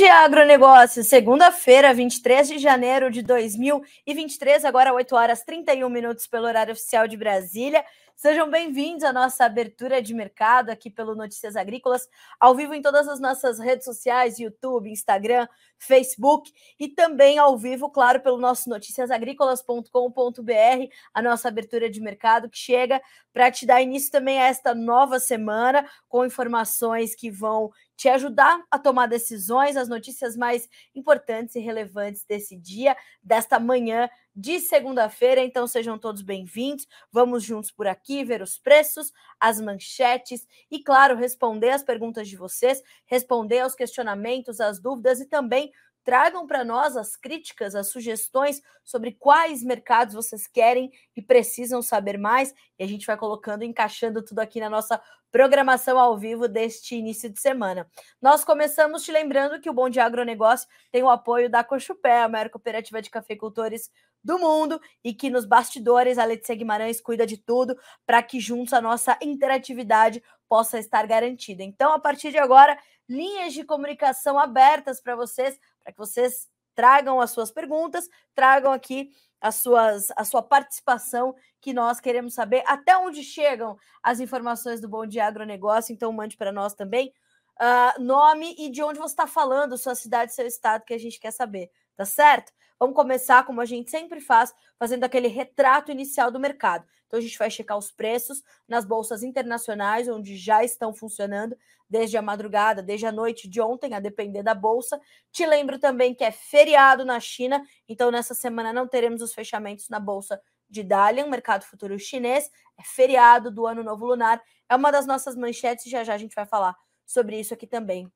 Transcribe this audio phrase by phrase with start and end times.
[0.00, 1.04] dia, agronegócio.
[1.04, 7.18] Segunda-feira, 23 de janeiro de 2023, agora 8 horas 31 minutos pelo horário oficial de
[7.18, 7.84] Brasília.
[8.16, 12.08] Sejam bem-vindos à nossa abertura de mercado aqui pelo Notícias Agrícolas,
[12.38, 15.46] ao vivo em todas as nossas redes sociais, YouTube, Instagram,
[15.78, 22.58] Facebook e também ao vivo, claro, pelo nosso noticiasagrícolas.com.br, a nossa abertura de mercado que
[22.58, 28.08] chega para te dar início também a esta nova semana com informações que vão te
[28.08, 34.58] ajudar a tomar decisões, as notícias mais importantes e relevantes desse dia, desta manhã de
[34.58, 35.42] segunda-feira.
[35.42, 36.88] Então sejam todos bem-vindos.
[37.12, 42.38] Vamos juntos por aqui ver os preços, as manchetes e, claro, responder as perguntas de
[42.38, 45.70] vocês, responder aos questionamentos, às dúvidas e também
[46.04, 52.18] Tragam para nós as críticas, as sugestões sobre quais mercados vocês querem e precisam saber
[52.18, 52.54] mais.
[52.78, 55.00] E a gente vai colocando, encaixando tudo aqui na nossa
[55.30, 57.88] programação ao vivo deste início de semana.
[58.20, 62.28] Nós começamos te lembrando que o Bom de Agronegócio tem o apoio da Cochupé, a
[62.28, 63.90] maior cooperativa de cafeicultores
[64.22, 68.74] do mundo, e que nos bastidores a Letícia Guimarães cuida de tudo para que juntos
[68.74, 71.62] a nossa interatividade possa estar garantida.
[71.62, 72.76] Então, a partir de agora,
[73.08, 75.58] linhas de comunicação abertas para vocês
[75.90, 79.10] para que vocês tragam as suas perguntas, tragam aqui
[79.40, 84.88] as suas, a sua participação, que nós queremos saber até onde chegam as informações do
[84.88, 87.12] Bom Dia Agronegócio, então mande para nós também
[87.60, 91.18] uh, nome e de onde você está falando, sua cidade, seu estado, que a gente
[91.18, 92.52] quer saber, tá certo?
[92.78, 96.86] Vamos começar, como a gente sempre faz, fazendo aquele retrato inicial do mercado.
[97.10, 101.56] Então, a gente vai checar os preços nas bolsas internacionais, onde já estão funcionando
[101.88, 105.00] desde a madrugada, desde a noite de ontem, a depender da bolsa.
[105.32, 109.88] Te lembro também que é feriado na China, então nessa semana não teremos os fechamentos
[109.88, 112.48] na bolsa de Dalian, mercado futuro chinês.
[112.78, 114.40] É feriado do Ano Novo Lunar.
[114.68, 118.08] É uma das nossas manchetes já já a gente vai falar sobre isso aqui também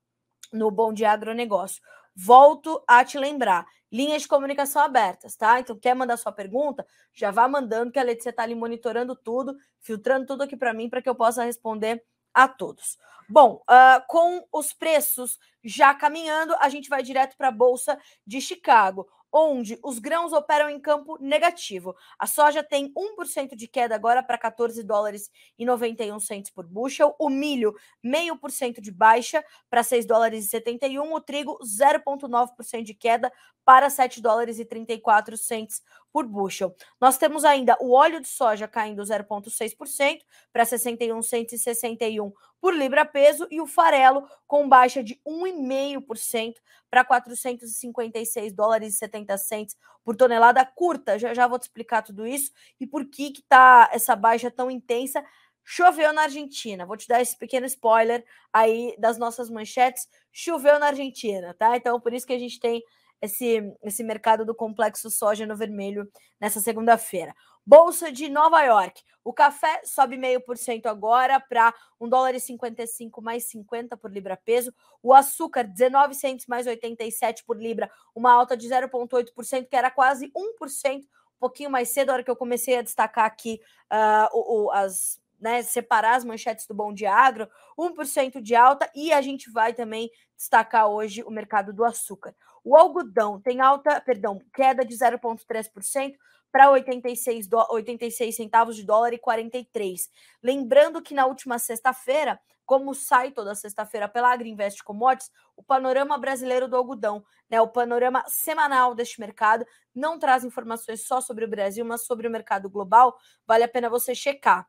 [0.53, 1.83] no Bom Dia Agronegócio.
[2.15, 5.61] Volto a te lembrar, linhas de comunicação abertas, tá?
[5.61, 6.85] Então, quer mandar sua pergunta?
[7.13, 10.91] Já vá mandando, que a Letícia está ali monitorando tudo, filtrando tudo aqui para mim,
[10.91, 12.03] para que eu possa responder
[12.35, 12.99] a todos.
[13.29, 17.97] Bom, uh, com os preços já caminhando, a gente vai direto para a Bolsa
[18.27, 21.97] de Chicago onde os grãos operam em campo negativo.
[22.17, 25.29] A soja tem 1% de queda agora para 14 dólares
[25.59, 27.75] e 91 centos por bushel, o milho
[28.05, 33.33] 0,5% de baixa para 6 dólares e 71, o trigo 0,9% de queda
[33.65, 35.83] para 7 dólares e 34 centos
[36.13, 36.75] por bushel.
[37.01, 40.21] Nós temos ainda o óleo de soja caindo 0,6%
[40.53, 46.55] para 61 centos e 61 por libra peso e o farelo com baixa de 1,5%
[46.91, 51.19] para 456 dólares e 70 centos por tonelada curta.
[51.19, 54.71] Já já vou te explicar tudo isso e por que que tá essa baixa tão
[54.71, 55.25] intensa.
[55.65, 56.87] Choveu na Argentina.
[56.87, 60.07] Vou te dar esse pequeno spoiler aí das nossas manchetes.
[60.31, 61.77] Choveu na Argentina, tá?
[61.77, 62.83] Então por isso que a gente tem
[63.25, 67.35] esse, esse mercado do complexo soja no vermelho nessa segunda-feira.
[67.67, 69.03] Bolsa de Nova York.
[69.25, 74.13] O café sobe meio por cento agora para 1 dólar e 55 mais 50 por
[74.13, 74.73] libra peso.
[75.03, 80.31] O açúcar, 19 centos mais 87 por libra, uma alta de 0,8%, que era quase
[80.31, 81.07] 1%, um
[81.41, 83.59] pouquinho mais cedo, a hora que eu comecei a destacar aqui
[83.91, 87.49] uh, o, o, as né, separar as manchetes do Bom Dia Agro,
[87.79, 92.35] 1% de alta, e a gente vai também destacar hoje o mercado do açúcar.
[92.65, 96.17] O algodão tem alta, perdão, queda de 0,3%
[96.51, 100.09] para 86, 86 centavos de dólar e 43.
[100.43, 106.67] Lembrando que na última sexta-feira, como sai toda sexta-feira pela Agriinvest Commodities, o panorama brasileiro
[106.67, 111.85] do algodão, né, o panorama semanal deste mercado, não traz informações só sobre o Brasil,
[111.85, 113.15] mas sobre o mercado global.
[113.47, 114.67] Vale a pena você checar.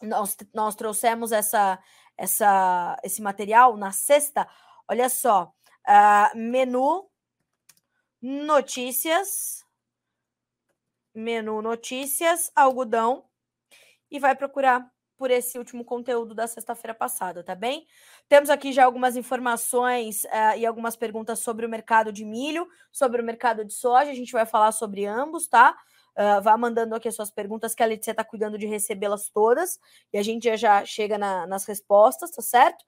[0.00, 1.78] Nós, nós trouxemos essa,
[2.16, 4.48] essa, esse material na sexta.
[4.88, 5.52] Olha só,
[5.88, 7.10] uh, menu
[8.20, 9.64] notícias,
[11.14, 13.24] menu notícias, algodão,
[14.10, 17.86] e vai procurar por esse último conteúdo da sexta-feira passada, tá bem?
[18.28, 23.22] Temos aqui já algumas informações uh, e algumas perguntas sobre o mercado de milho, sobre
[23.22, 25.76] o mercado de soja, a gente vai falar sobre ambos, tá?
[26.16, 29.78] Uh, vá mandando aqui as suas perguntas, que a Letícia está cuidando de recebê-las todas,
[30.12, 32.84] e a gente já, chega na, nas respostas, tá certo?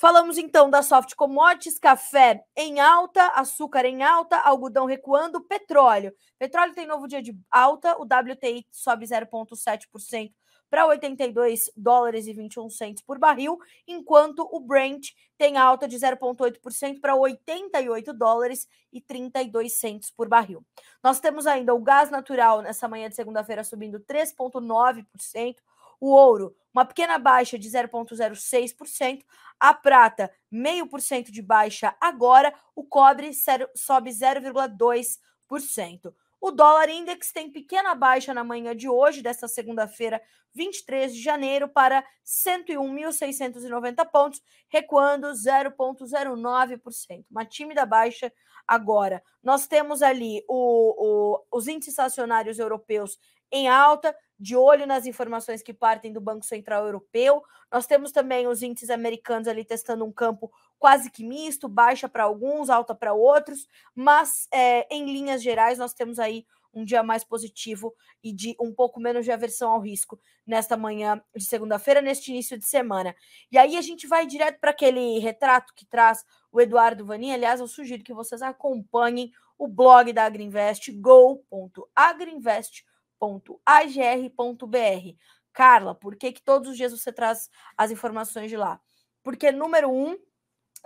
[0.00, 6.14] Falamos então da soft commodities, café em alta, açúcar em alta, algodão recuando, petróleo.
[6.38, 10.32] Petróleo tem novo dia de alta, o WTI sobe 0,7%
[10.70, 13.58] para 82 dólares e 21 centos por barril,
[13.88, 20.64] enquanto o Brent tem alta de 0,8% para 88 dólares e 32 centos por barril.
[21.02, 25.56] Nós temos ainda o gás natural nessa manhã de segunda-feira subindo 3,9%,
[26.00, 29.24] O ouro, uma pequena baixa de 0,06%,
[29.58, 33.32] a prata, 0,5% de baixa agora, o cobre
[33.74, 36.14] sobe 0,2%.
[36.40, 40.22] O dólar index tem pequena baixa na manhã de hoje, desta segunda-feira,
[40.54, 47.24] 23 de janeiro, para 101.690 pontos, recuando 0,09%.
[47.28, 48.32] Uma tímida baixa
[48.66, 49.20] agora.
[49.42, 53.18] Nós temos ali o, o, os índices acionários europeus
[53.50, 57.42] em alta, de olho nas informações que partem do Banco Central Europeu.
[57.72, 62.22] Nós temos também os índices americanos ali testando um campo quase que misto, baixa para
[62.24, 67.24] alguns, alta para outros, mas é, em linhas gerais nós temos aí um dia mais
[67.24, 67.92] positivo
[68.22, 72.56] e de um pouco menos de aversão ao risco nesta manhã de segunda-feira, neste início
[72.56, 73.16] de semana.
[73.50, 77.32] E aí a gente vai direto para aquele retrato que traz o Eduardo Vanin.
[77.32, 82.88] Aliás, eu sugiro que vocês acompanhem o blog da Agriinvest, go.agriinvest.com
[83.20, 85.16] www.agr.br.
[85.52, 88.80] Carla, por que, que todos os dias você traz as informações de lá?
[89.22, 90.16] Porque, número um,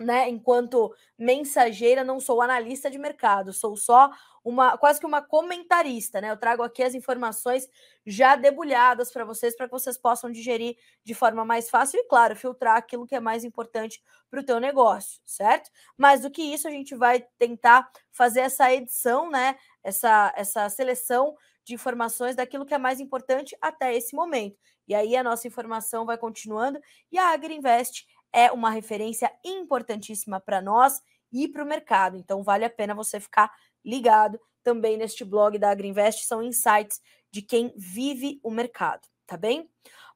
[0.01, 4.11] né, enquanto mensageira, não sou analista de mercado, sou só
[4.45, 6.31] uma quase que uma comentarista, né?
[6.31, 7.69] Eu trago aqui as informações
[8.05, 12.35] já debulhadas para vocês, para que vocês possam digerir de forma mais fácil e, claro,
[12.35, 15.71] filtrar aquilo que é mais importante para o teu negócio, certo?
[15.97, 19.57] Mais do que isso, a gente vai tentar fazer essa edição, né?
[19.85, 24.57] Essa, essa seleção de informações daquilo que é mais importante até esse momento.
[24.87, 26.81] E aí a nossa informação vai continuando
[27.11, 31.01] e a Agriinvest é uma referência importantíssima para nós
[31.33, 32.17] e para o mercado.
[32.17, 33.53] Então vale a pena você ficar
[33.85, 37.01] ligado também neste blog da Agriinvest, são insights
[37.31, 39.69] de quem vive o mercado, tá bem?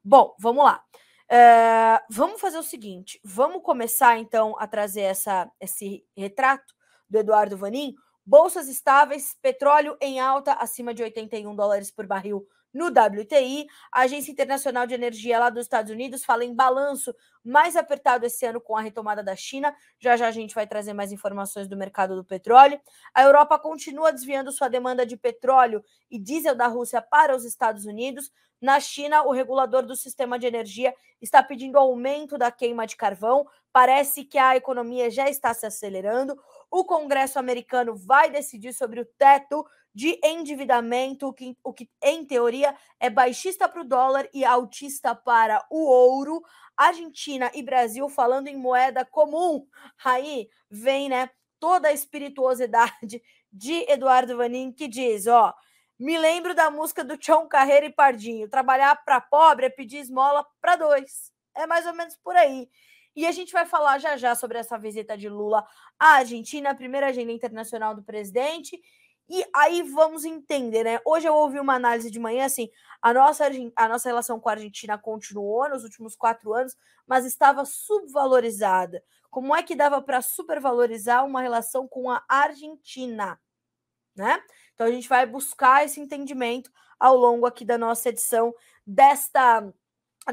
[0.03, 0.83] Bom, vamos lá.
[1.29, 6.73] Uh, vamos fazer o seguinte: vamos começar então a trazer essa, esse retrato
[7.09, 7.93] do Eduardo Vanin
[8.27, 13.65] Bolsas estáveis, petróleo em alta, acima de 81 dólares por barril no WTI.
[13.89, 18.45] A Agência Internacional de Energia lá dos Estados Unidos fala em balanço mais apertado esse
[18.45, 19.73] ano com a retomada da China.
[19.97, 22.77] Já já a gente vai trazer mais informações do mercado do petróleo.
[23.13, 25.81] A Europa continua desviando sua demanda de petróleo
[26.11, 28.29] e diesel da Rússia para os Estados Unidos.
[28.61, 33.45] Na China, o regulador do sistema de energia está pedindo aumento da queima de carvão.
[33.71, 36.35] Parece que a economia já está se acelerando
[36.69, 42.25] o Congresso americano vai decidir sobre o teto de endividamento, o que, o que em
[42.25, 46.43] teoria é baixista para o dólar e altista para o ouro.
[46.75, 49.65] Argentina e Brasil falando em moeda comum.
[50.03, 51.29] Aí vem, né,
[51.59, 53.21] toda a espirituosidade
[53.51, 55.53] de Eduardo Vanin que diz, ó,
[55.99, 60.45] me lembro da música do Chão Carreira e Pardinho, trabalhar para pobre é pedir esmola
[60.61, 61.31] para dois.
[61.55, 62.69] É mais ou menos por aí.
[63.15, 65.65] E a gente vai falar já já sobre essa visita de Lula
[65.99, 68.79] à Argentina, a primeira agenda internacional do presidente.
[69.27, 71.01] E aí vamos entender, né?
[71.03, 72.69] Hoje eu ouvi uma análise de manhã assim:
[73.01, 73.45] a nossa,
[73.75, 76.77] a nossa relação com a Argentina continuou nos últimos quatro anos,
[77.07, 79.03] mas estava subvalorizada.
[79.31, 83.39] Como é que dava para supervalorizar uma relação com a Argentina?
[84.15, 84.41] Né?
[84.77, 88.53] Então a gente vai buscar esse entendimento ao longo aqui da nossa edição
[88.85, 89.67] desta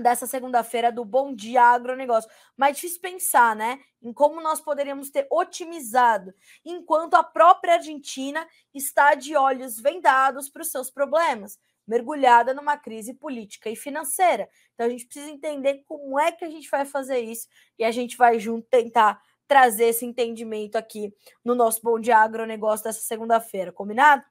[0.02, 2.28] dessa segunda-feira do Bom Dia Agronegócio.
[2.56, 9.14] Mas difícil pensar, né, em como nós poderíamos ter otimizado, enquanto a própria Argentina está
[9.14, 14.48] de olhos vendados para os seus problemas, mergulhada numa crise política e financeira.
[14.74, 17.48] Então a gente precisa entender como é que a gente vai fazer isso
[17.78, 22.84] e a gente vai junto tentar trazer esse entendimento aqui no nosso Bom Dia Agronegócio
[22.84, 24.22] dessa segunda-feira, combinado?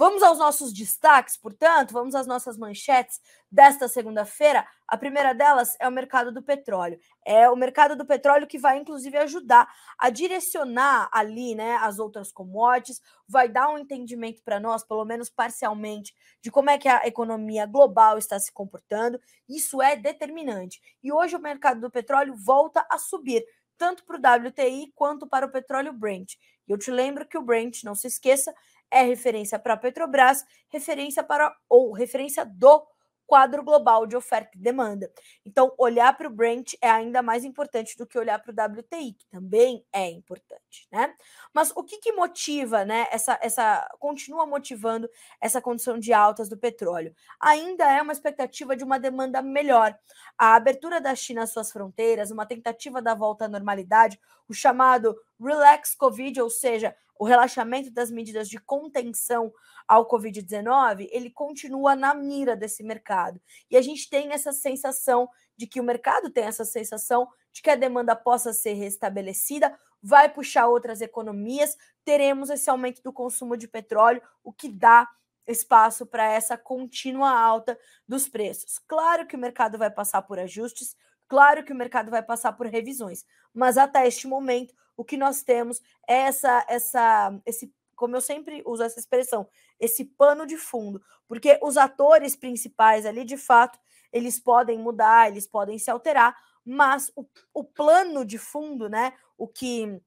[0.00, 3.20] Vamos aos nossos destaques, portanto, vamos às nossas manchetes
[3.52, 4.66] desta segunda-feira.
[4.88, 6.98] A primeira delas é o mercado do petróleo.
[7.22, 12.32] É o mercado do petróleo que vai, inclusive, ajudar a direcionar ali né, as outras
[12.32, 17.06] commodities, vai dar um entendimento para nós, pelo menos parcialmente, de como é que a
[17.06, 19.20] economia global está se comportando.
[19.46, 20.80] Isso é determinante.
[21.02, 23.44] E hoje o mercado do petróleo volta a subir
[23.80, 26.34] tanto para o WTI quanto para o petróleo Brent.
[26.68, 28.54] E eu te lembro que o Brent, não se esqueça,
[28.90, 32.86] é referência para a Petrobras, referência para ou referência do
[33.30, 35.08] quadro global de oferta e demanda.
[35.46, 39.12] Então, olhar para o Brent é ainda mais importante do que olhar para o WTI,
[39.12, 41.14] que também é importante, né?
[41.54, 43.06] Mas o que, que motiva, né?
[43.12, 45.08] Essa, essa continua motivando
[45.40, 47.14] essa condição de altas do petróleo.
[47.40, 49.96] Ainda é uma expectativa de uma demanda melhor.
[50.36, 54.18] A abertura da China às suas fronteiras, uma tentativa da volta à normalidade,
[54.48, 59.52] o chamado relax Covid, ou seja, o relaxamento das medidas de contenção
[59.86, 63.38] ao Covid-19, ele continua na mira desse mercado.
[63.70, 67.68] E a gente tem essa sensação de que o mercado tem essa sensação de que
[67.68, 73.68] a demanda possa ser restabelecida, vai puxar outras economias, teremos esse aumento do consumo de
[73.68, 75.06] petróleo, o que dá
[75.46, 78.78] espaço para essa contínua alta dos preços.
[78.78, 80.96] Claro que o mercado vai passar por ajustes,
[81.28, 85.42] claro que o mercado vai passar por revisões, mas até este momento o que nós
[85.42, 91.02] temos é essa, essa, esse, como eu sempre uso essa expressão, esse pano de fundo,
[91.26, 93.78] porque os atores principais ali, de fato,
[94.12, 99.48] eles podem mudar, eles podem se alterar, mas o, o plano de fundo, né, o
[99.48, 99.98] que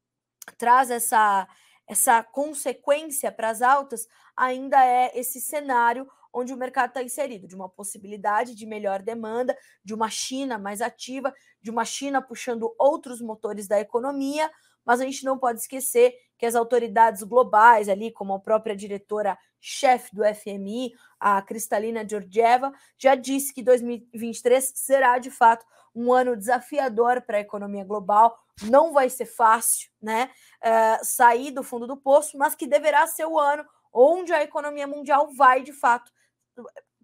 [0.59, 1.47] traz essa,
[1.87, 4.07] essa consequência para as altas,
[4.37, 9.57] ainda é esse cenário onde o mercado está inserido, de uma possibilidade de melhor demanda,
[9.83, 14.51] de uma China mais ativa, de uma China puxando outros motores da economia,
[14.85, 20.15] mas a gente não pode esquecer que as autoridades globais ali, como a própria diretora-chefe
[20.15, 27.21] do FMI, a Cristalina Georgieva, já disse que 2023 será de fato um ano desafiador
[27.21, 28.37] para a economia global.
[28.63, 30.29] Não vai ser fácil, né,
[30.61, 34.87] uh, sair do fundo do poço, mas que deverá ser o ano onde a economia
[34.87, 36.11] mundial vai de fato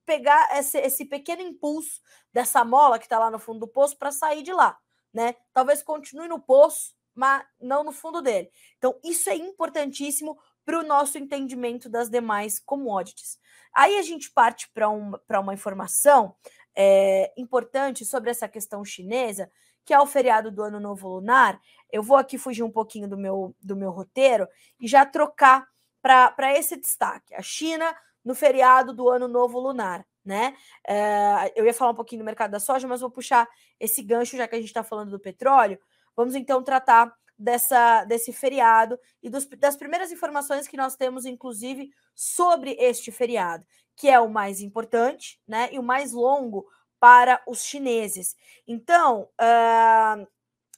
[0.05, 2.01] pegar esse, esse pequeno impulso
[2.33, 4.77] dessa mola que está lá no fundo do poço para sair de lá,
[5.13, 5.35] né?
[5.53, 8.49] Talvez continue no poço, mas não no fundo dele.
[8.77, 13.37] Então, isso é importantíssimo para o nosso entendimento das demais commodities.
[13.75, 16.33] Aí a gente parte para um, uma informação
[16.73, 19.51] é, importante sobre essa questão chinesa,
[19.83, 21.59] que é o feriado do Ano Novo Lunar.
[21.91, 24.47] Eu vou aqui fugir um pouquinho do meu, do meu roteiro
[24.79, 25.67] e já trocar
[26.01, 27.35] para esse destaque.
[27.35, 30.05] A China no feriado do Ano Novo Lunar.
[30.23, 30.55] Né?
[30.87, 34.37] É, eu ia falar um pouquinho do mercado da soja, mas vou puxar esse gancho,
[34.37, 35.79] já que a gente está falando do petróleo,
[36.15, 41.89] Vamos então tratar dessa, desse feriado e dos, das primeiras informações que nós temos, inclusive,
[42.13, 46.67] sobre este feriado, que é o mais importante né, e o mais longo
[46.99, 48.35] para os chineses.
[48.67, 50.27] Então, uh,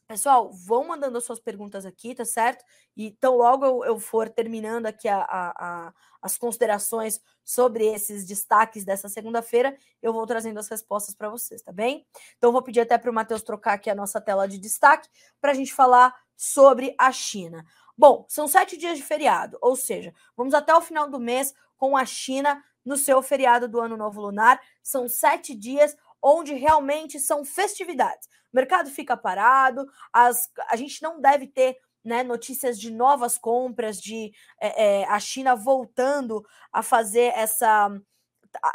[0.08, 2.64] pessoal, vão mandando as suas perguntas aqui, tá certo?
[2.96, 8.26] E então, logo eu, eu for terminando aqui a, a, a, as considerações sobre esses
[8.26, 12.06] destaques dessa segunda-feira, eu vou trazendo as respostas para vocês, tá bem?
[12.38, 15.10] Então, vou pedir até para o Matheus trocar aqui a nossa tela de destaque
[15.40, 17.66] para a gente falar sobre a China.
[17.98, 21.98] Bom, são sete dias de feriado, ou seja, vamos até o final do mês com
[21.98, 24.60] a China no seu feriado do Ano Novo Lunar.
[24.82, 28.28] São sete dias onde realmente são festividades.
[28.52, 34.00] O mercado fica parado, as, a gente não deve ter né, notícias de novas compras,
[34.00, 37.90] de é, é, a China voltando a fazer essa.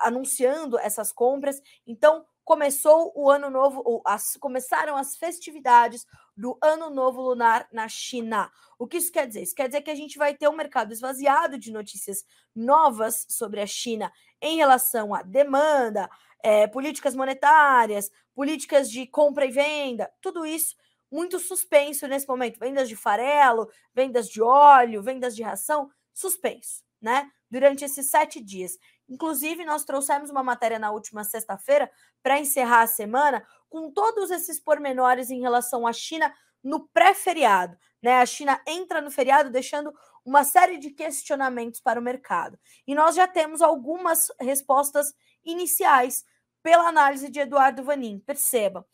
[0.01, 1.61] anunciando essas compras.
[1.87, 6.07] Então, começou o ano novo, as, começaram as festividades
[6.37, 8.49] do ano novo lunar na China.
[8.79, 9.43] O que isso quer dizer?
[9.43, 13.61] Isso quer dizer que a gente vai ter um mercado esvaziado de notícias novas sobre
[13.61, 16.09] a China em relação à demanda,
[16.41, 20.77] é, políticas monetárias, políticas de compra e venda, tudo isso
[21.11, 22.59] muito suspenso nesse momento.
[22.59, 27.31] Vendas de farelo, vendas de óleo, vendas de ração, suspenso, né?
[27.51, 28.77] Durante esses sete dias.
[29.09, 31.91] Inclusive, nós trouxemos uma matéria na última sexta-feira
[32.23, 37.79] para encerrar a semana com todos esses pormenores em relação à China no pré-feriado.
[38.03, 38.21] Né?
[38.21, 39.93] A China entra no feriado deixando
[40.25, 42.59] uma série de questionamentos para o mercado.
[42.85, 46.25] E nós já temos algumas respostas iniciais
[46.63, 48.19] pela análise de Eduardo Vanin.
[48.19, 48.85] Perceba.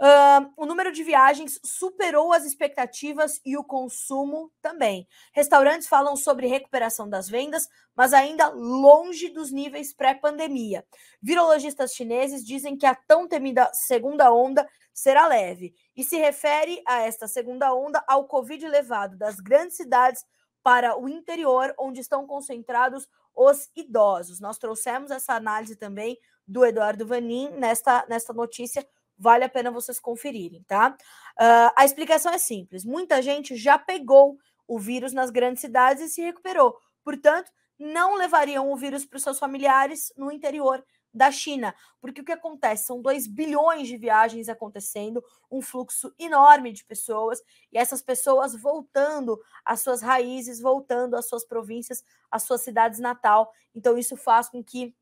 [0.00, 5.06] Uh, o número de viagens superou as expectativas e o consumo também.
[5.30, 10.86] Restaurantes falam sobre recuperação das vendas, mas ainda longe dos níveis pré-pandemia.
[11.20, 17.02] Virologistas chineses dizem que a tão temida segunda onda será leve e se refere a
[17.02, 20.24] esta segunda onda ao Covid levado das grandes cidades
[20.62, 24.40] para o interior, onde estão concentrados os idosos.
[24.40, 28.82] Nós trouxemos essa análise também do Eduardo Vanin nesta, nesta notícia
[29.20, 30.96] vale a pena vocês conferirem, tá?
[31.38, 36.08] Uh, a explicação é simples: muita gente já pegou o vírus nas grandes cidades e
[36.08, 36.76] se recuperou.
[37.04, 42.24] Portanto, não levariam o vírus para os seus familiares no interior da China, porque o
[42.24, 42.86] que acontece?
[42.86, 49.40] São 2 bilhões de viagens acontecendo, um fluxo enorme de pessoas, e essas pessoas voltando
[49.64, 53.52] às suas raízes, voltando às suas províncias, às suas cidades natal.
[53.74, 54.94] Então, isso faz com que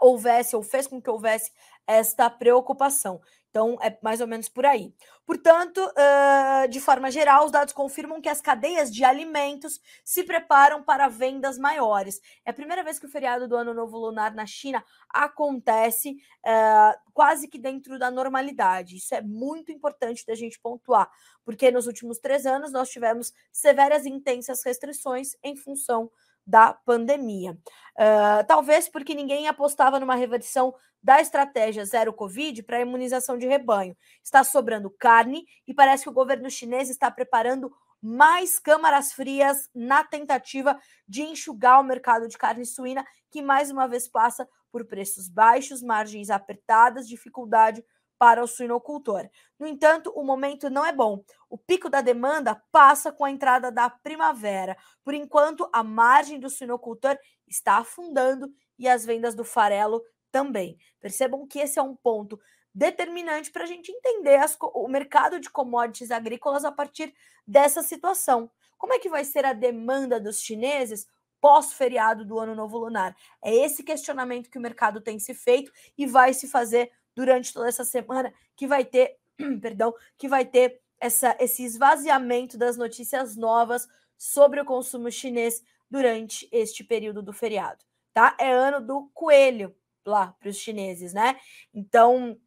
[0.00, 1.52] houvesse ou fez com que houvesse
[1.86, 3.20] esta preocupação.
[3.50, 4.94] Então, é mais ou menos por aí.
[5.24, 10.82] Portanto, uh, de forma geral, os dados confirmam que as cadeias de alimentos se preparam
[10.82, 12.20] para vendas maiores.
[12.44, 16.98] É a primeira vez que o feriado do Ano Novo Lunar na China acontece uh,
[17.14, 18.96] quase que dentro da normalidade.
[18.96, 21.10] Isso é muito importante da gente pontuar,
[21.42, 26.10] porque nos últimos três anos nós tivemos severas e intensas restrições em função
[26.48, 27.52] da pandemia.
[27.52, 33.94] Uh, talvez porque ninguém apostava numa reversão da estratégia zero Covid para imunização de rebanho.
[34.24, 40.02] Está sobrando carne e parece que o governo chinês está preparando mais câmaras frias na
[40.02, 45.28] tentativa de enxugar o mercado de carne suína, que mais uma vez passa por preços
[45.28, 47.84] baixos, margens apertadas, dificuldade
[48.18, 49.28] para o suinocultor.
[49.58, 51.22] No entanto, o momento não é bom.
[51.48, 54.76] O pico da demanda passa com a entrada da primavera.
[55.04, 60.76] Por enquanto, a margem do suinocultor está afundando e as vendas do farelo também.
[61.00, 62.38] Percebam que esse é um ponto
[62.74, 67.14] determinante para a gente entender as, o mercado de commodities agrícolas a partir
[67.46, 68.50] dessa situação.
[68.76, 71.06] Como é que vai ser a demanda dos chineses
[71.40, 73.16] pós-feriado do Ano Novo Lunar?
[73.42, 77.68] É esse questionamento que o mercado tem se feito e vai se fazer durante toda
[77.68, 79.18] essa semana, que vai ter,
[79.60, 85.60] perdão, que vai ter essa, esse esvaziamento das notícias novas sobre o consumo chinês
[85.90, 87.84] durante este período do feriado,
[88.14, 88.36] tá?
[88.38, 89.74] É ano do coelho
[90.06, 91.40] lá para os chineses, né?
[91.74, 92.38] Então,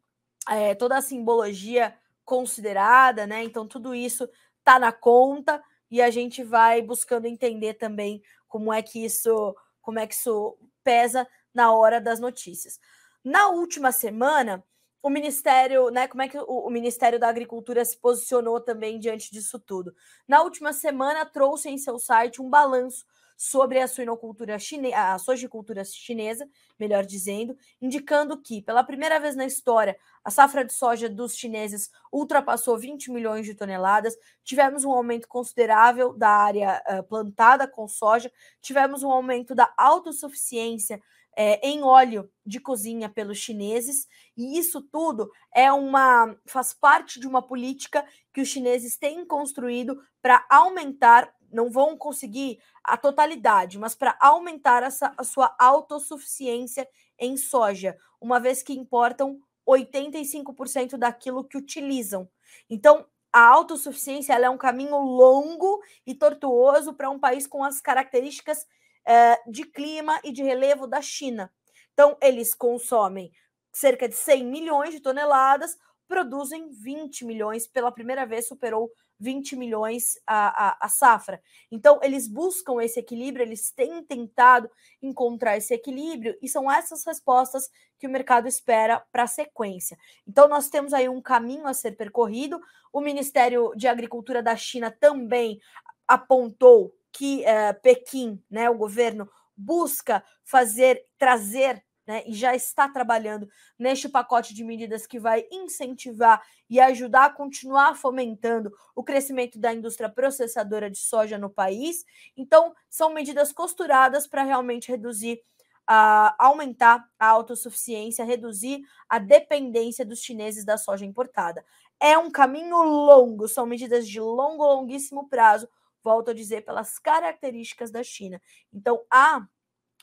[0.48, 3.44] é, toda a simbologia considerada, né?
[3.44, 4.26] Então, tudo isso
[4.64, 9.98] tá na conta e a gente vai buscando entender também como é que isso, como
[9.98, 12.80] é que isso pesa na hora das notícias.
[13.24, 14.64] Na última semana,
[15.02, 16.08] o Ministério, né?
[16.08, 19.94] Como é que o, o, Ministério da Agricultura se posicionou também diante disso tudo?
[20.26, 23.04] Na última semana, trouxe em seu site um balanço
[23.36, 26.48] sobre a suinocultura chinesa, a sojicultura chinesa,
[26.78, 31.90] melhor dizendo, indicando que, pela primeira vez na história, a safra de soja dos chineses
[32.12, 38.30] ultrapassou 20 milhões de toneladas, tivemos um aumento considerável da área uh, plantada com soja,
[38.60, 41.02] tivemos um aumento da autossuficiência
[41.36, 47.26] é, em óleo de cozinha pelos chineses, e isso tudo é uma faz parte de
[47.26, 53.94] uma política que os chineses têm construído para aumentar, não vão conseguir a totalidade, mas
[53.94, 61.56] para aumentar essa, a sua autossuficiência em soja, uma vez que importam 85% daquilo que
[61.56, 62.28] utilizam.
[62.68, 68.66] Então, a autossuficiência é um caminho longo e tortuoso para um país com as características
[69.06, 71.52] é, de clima e de relevo da China.
[71.92, 73.30] Então, eles consomem
[73.72, 80.20] cerca de 100 milhões de toneladas, produzem 20 milhões, pela primeira vez superou 20 milhões
[80.26, 81.40] a, a, a, safra.
[81.70, 84.68] Então, eles buscam esse equilíbrio, eles têm tentado
[85.00, 89.96] encontrar esse equilíbrio, e são essas respostas que o mercado espera para a sequência.
[90.26, 92.60] Então, nós temos aí um caminho a ser percorrido.
[92.92, 95.60] O Ministério de Agricultura da China também
[96.06, 103.48] apontou que uh, Pequim, né, o governo, busca fazer, trazer né, e já está trabalhando
[103.78, 109.72] neste pacote de medidas que vai incentivar e ajudar a continuar fomentando o crescimento da
[109.72, 112.04] indústria processadora de soja no país.
[112.36, 115.40] Então, são medidas costuradas para realmente reduzir,
[115.88, 121.64] uh, aumentar a autossuficiência, reduzir a dependência dos chineses da soja importada.
[122.00, 125.68] É um caminho longo, são medidas de longo, longuíssimo prazo,
[126.02, 128.40] volto a dizer, pelas características da China.
[128.72, 129.46] Então, há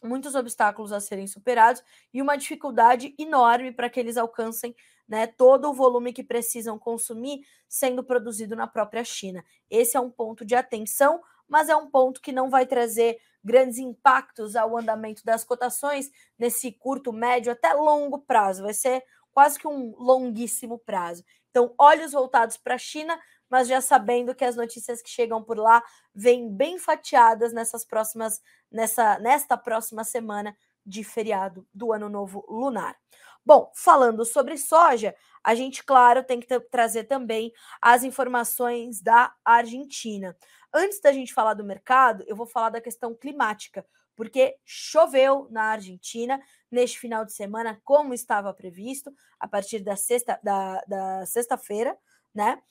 [0.04, 1.84] muitos obstáculos a serem superados
[2.14, 4.76] e uma dificuldade enorme para que eles alcancem
[5.08, 9.44] né, todo o volume que precisam consumir sendo produzido na própria China.
[9.70, 13.80] Esse é um ponto de atenção, mas é um ponto que não vai trazer grandes
[13.80, 18.64] impactos ao andamento das cotações nesse curto, médio, até longo prazo.
[18.64, 21.24] Vai ser quase que um longuíssimo prazo.
[21.50, 25.58] Então, olhos voltados para a China, mas já sabendo que as notícias que chegam por
[25.58, 25.84] lá
[26.14, 32.96] vêm bem fatiadas nessas próximas, nessa, nesta próxima semana de feriado do Ano Novo Lunar.
[33.46, 40.38] Bom, falando sobre soja, a gente, claro, tem que trazer também as informações da Argentina.
[40.74, 43.86] Antes da gente falar do mercado, eu vou falar da questão climática,
[44.16, 50.40] porque choveu na Argentina neste final de semana, como estava previsto, a partir da sexta
[50.44, 51.98] da, da sexta-feira,
[52.36, 52.62] né?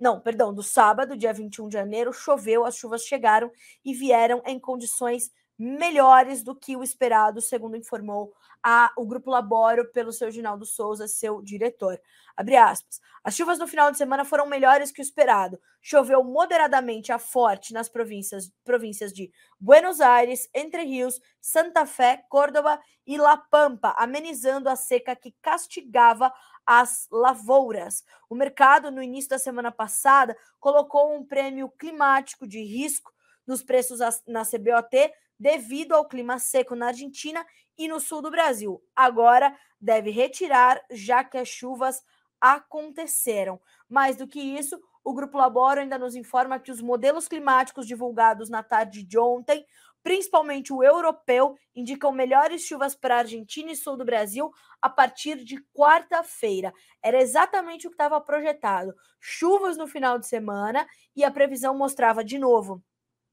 [0.00, 3.50] Não, perdão, do sábado, dia 21 de janeiro, choveu, as chuvas chegaram
[3.84, 8.32] e vieram em condições melhores do que o esperado, segundo informou
[8.62, 12.00] a, o Grupo Laboro pelo seu Ginaldo Souza, seu diretor.
[12.34, 12.98] Abre aspas.
[13.22, 15.60] As chuvas no final de semana foram melhores que o esperado.
[15.82, 22.80] Choveu moderadamente a forte nas províncias, províncias de Buenos Aires, Entre Rios, Santa Fé, Córdoba
[23.06, 26.32] e La Pampa, amenizando a seca que castigava
[26.66, 28.04] as lavouras.
[28.28, 33.12] O mercado, no início da semana passada, colocou um prêmio climático de risco
[33.46, 37.44] nos preços na CBOT devido ao clima seco na Argentina
[37.76, 38.82] e no sul do Brasil.
[38.94, 42.02] Agora deve retirar, já que as chuvas
[42.40, 43.60] aconteceram.
[43.88, 48.50] Mais do que isso, o Grupo Laboro ainda nos informa que os modelos climáticos divulgados
[48.50, 49.66] na tarde de ontem
[50.02, 55.62] principalmente o europeu, indicam melhores chuvas para Argentina e sul do Brasil a partir de
[55.74, 56.72] quarta-feira.
[57.02, 58.94] Era exatamente o que estava projetado.
[59.20, 62.82] Chuvas no final de semana e a previsão mostrava de novo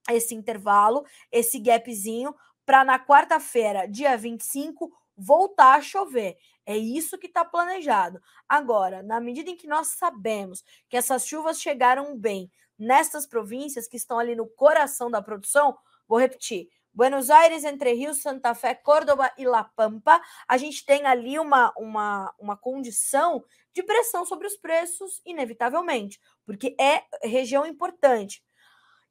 [0.09, 2.33] esse intervalo, esse gapzinho,
[2.65, 6.37] para na quarta-feira, dia 25, voltar a chover.
[6.65, 8.19] É isso que está planejado.
[8.47, 13.97] Agora, na medida em que nós sabemos que essas chuvas chegaram bem nestas províncias que
[13.97, 16.69] estão ali no coração da produção, vou repetir.
[16.93, 21.71] Buenos Aires, Entre Rios, Santa Fé, Córdoba e La Pampa, a gente tem ali uma,
[21.77, 28.43] uma, uma condição de pressão sobre os preços, inevitavelmente, porque é região importante.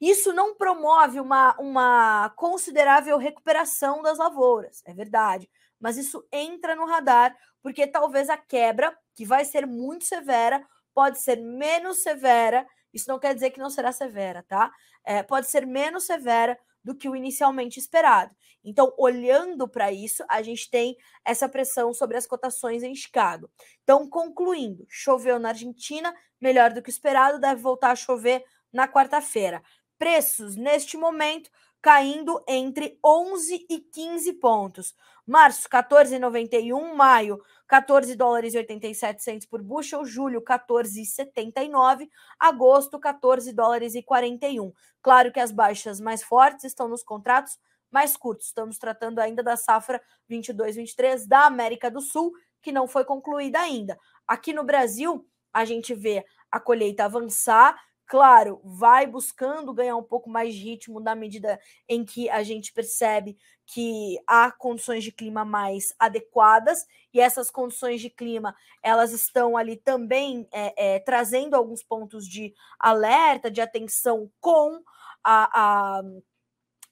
[0.01, 6.87] Isso não promove uma, uma considerável recuperação das lavouras, é verdade, mas isso entra no
[6.87, 12.67] radar, porque talvez a quebra, que vai ser muito severa, pode ser menos severa.
[12.93, 14.73] Isso não quer dizer que não será severa, tá?
[15.05, 18.33] É, pode ser menos severa do que o inicialmente esperado.
[18.65, 23.51] Então, olhando para isso, a gente tem essa pressão sobre as cotações em Chicago.
[23.83, 29.65] Então, concluindo, choveu na Argentina, melhor do que esperado, deve voltar a chover na quarta-feira.
[29.99, 31.51] Preços neste momento
[31.83, 34.95] caindo entre 11 e 15 pontos.
[35.27, 36.95] Março, 14,91.
[36.95, 40.05] Maio, 14 dólares e 87 centos por bushel.
[40.05, 42.09] Julho, 14,79.
[42.39, 44.73] Agosto, 14 dólares e 41.
[45.03, 47.59] Claro que as baixas mais fortes estão nos contratos
[47.91, 48.49] mais curtos.
[48.49, 50.01] Estamos tratando ainda da safra
[50.31, 53.99] 22-23 da América do Sul, que não foi concluída ainda.
[54.27, 60.31] Aqui no Brasil, a gente vê a colheita avançar, Claro, vai buscando ganhar um pouco
[60.31, 65.45] mais de ritmo na medida em que a gente percebe que há condições de clima
[65.45, 71.83] mais adequadas e essas condições de clima elas estão ali também é, é, trazendo alguns
[71.83, 74.81] pontos de alerta, de atenção com
[75.25, 76.03] a, a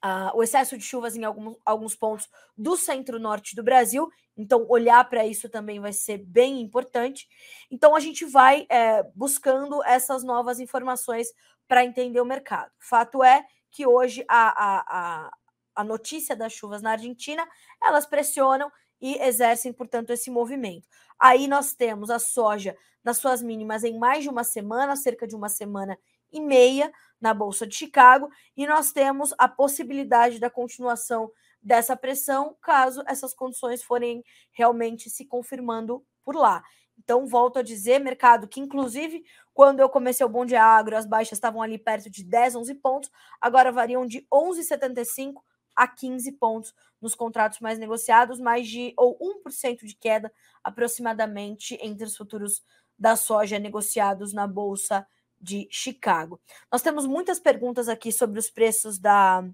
[0.04, 4.06] Uh, o excesso de chuvas em alguns, alguns pontos do centro-norte do Brasil.
[4.36, 7.26] Então, olhar para isso também vai ser bem importante.
[7.70, 11.28] Então, a gente vai é, buscando essas novas informações
[11.66, 12.70] para entender o mercado.
[12.78, 15.30] Fato é que hoje a, a, a,
[15.76, 17.48] a notícia das chuvas na Argentina
[17.82, 20.86] elas pressionam e exercem, portanto, esse movimento.
[21.18, 25.34] Aí nós temos a soja nas suas mínimas em mais de uma semana, cerca de
[25.34, 25.98] uma semana
[26.32, 26.92] e meia
[27.24, 31.32] na Bolsa de Chicago, e nós temos a possibilidade da continuação
[31.62, 36.62] dessa pressão caso essas condições forem realmente se confirmando por lá.
[36.98, 41.06] Então, volto a dizer, mercado que, inclusive, quando eu comecei o Bom Dia Agro, as
[41.06, 43.10] baixas estavam ali perto de 10, 11 pontos,
[43.40, 45.40] agora variam de 11,75
[45.74, 50.30] a 15 pontos nos contratos mais negociados, mais de ou 1% de queda
[50.62, 52.62] aproximadamente entre os futuros
[52.98, 55.06] da soja negociados na Bolsa
[55.44, 56.40] de Chicago.
[56.72, 59.44] Nós temos muitas perguntas aqui sobre os preços da,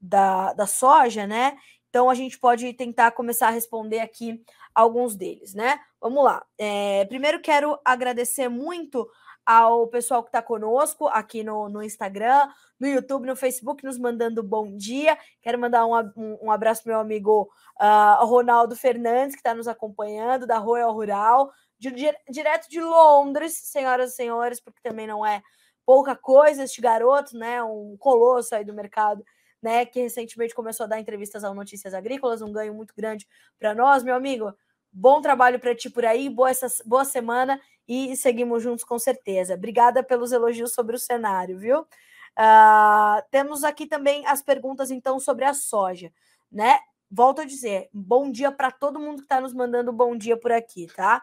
[0.00, 1.58] da, da soja, né?
[1.90, 4.42] Então a gente pode tentar começar a responder aqui
[4.74, 5.78] alguns deles, né?
[6.00, 6.44] Vamos lá.
[6.56, 9.08] É, primeiro quero agradecer muito
[9.44, 12.48] ao pessoal que está conosco aqui no, no Instagram,
[12.80, 15.18] no YouTube, no Facebook, nos mandando bom dia.
[15.42, 20.46] Quero mandar um, um, abraço para meu amigo uh, Ronaldo Fernandes, que está nos acompanhando,
[20.46, 21.52] da Royal Rural
[21.90, 25.42] de, direto de Londres, senhoras e senhores, porque também não é
[25.84, 27.62] pouca coisa este garoto, né?
[27.62, 29.24] Um colosso aí do mercado,
[29.62, 29.84] né?
[29.84, 33.26] Que recentemente começou a dar entrevistas ao Notícias Agrícolas, um ganho muito grande
[33.58, 34.52] para nós, meu amigo.
[34.92, 39.54] Bom trabalho para ti por aí, boa, essa, boa semana e seguimos juntos com certeza.
[39.54, 41.80] Obrigada pelos elogios sobre o cenário, viu?
[41.80, 46.12] Uh, temos aqui também as perguntas, então, sobre a soja,
[46.50, 46.78] né?
[47.10, 50.50] Volto a dizer, bom dia para todo mundo que está nos mandando bom dia por
[50.50, 51.22] aqui, tá?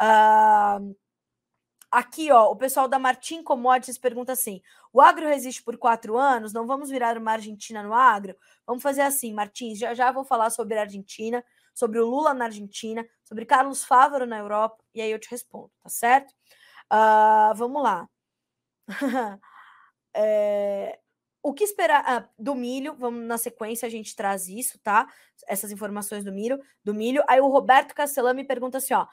[0.00, 0.96] Uh,
[1.90, 6.52] aqui, ó, o pessoal da Martim Commodities pergunta assim: o agro resiste por quatro anos?
[6.52, 8.36] Não vamos virar uma Argentina no agro?
[8.66, 9.78] Vamos fazer assim, Martins.
[9.78, 14.26] Já já vou falar sobre a Argentina, sobre o Lula na Argentina, sobre Carlos Fávaro
[14.26, 16.32] na Europa, e aí eu te respondo, tá certo?
[16.92, 18.08] Uh, vamos lá.
[20.14, 20.98] é,
[21.42, 22.94] o que esperar ah, do milho?
[22.96, 25.06] Vamos na sequência, a gente traz isso, tá?
[25.46, 27.22] Essas informações do milho, do milho.
[27.28, 29.06] Aí o Roberto Castellan me pergunta assim: ó,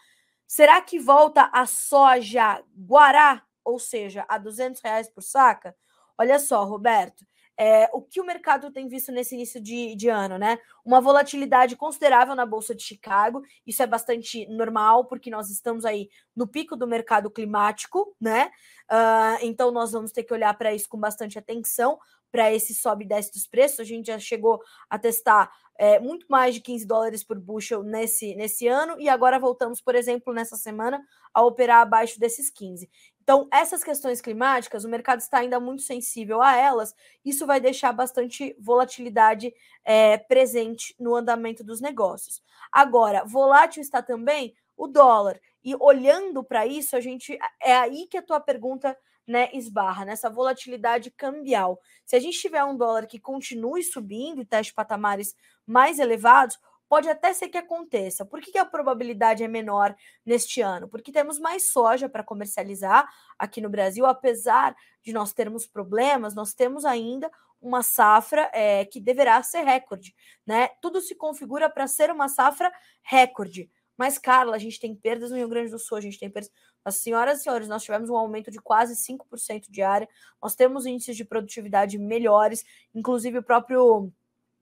[0.48, 5.76] Será que volta a soja Guará, ou seja, a 200 reais por saca?
[6.18, 7.26] Olha só, Roberto,
[7.60, 10.60] é, o que o mercado tem visto nesse início de, de, ano, né?
[10.86, 16.08] Uma volatilidade considerável na Bolsa de Chicago, isso é bastante normal, porque nós estamos aí
[16.36, 18.52] no pico do mercado climático, né?
[18.90, 21.98] Uh, então nós vamos ter que olhar para isso com bastante atenção,
[22.32, 23.80] para esse sobe e desce dos preços.
[23.80, 28.36] A gente já chegou a testar é, muito mais de 15 dólares por bushel nesse,
[28.36, 31.02] nesse ano, e agora voltamos, por exemplo, nessa semana,
[31.34, 32.90] a operar abaixo desses 15.
[33.22, 37.92] Então, essas questões climáticas, o mercado está ainda muito sensível a elas, isso vai deixar
[37.92, 42.42] bastante volatilidade é, presente no andamento dos negócios.
[42.72, 45.40] Agora, volátil está também o dólar.
[45.64, 50.30] E olhando para isso, a gente é aí que a tua pergunta né, esbarra, nessa
[50.30, 51.80] volatilidade cambial.
[52.06, 55.36] Se a gente tiver um dólar que continue subindo e teste patamares
[55.66, 58.26] mais elevados, pode até ser que aconteça.
[58.26, 60.88] Por que, que a probabilidade é menor neste ano?
[60.88, 66.54] Porque temos mais soja para comercializar aqui no Brasil, apesar de nós termos problemas, nós
[66.54, 70.70] temos ainda uma safra é, que deverá ser recorde, né?
[70.82, 73.70] Tudo se configura para ser uma safra recorde.
[73.98, 76.52] Mas, Carla, a gente tem perdas no Rio Grande do Sul, a gente tem perdas.
[76.88, 80.08] As senhoras e senhores, nós tivemos um aumento de quase 5% diária,
[80.42, 82.64] nós temos índices de produtividade melhores,
[82.96, 84.10] inclusive o próprio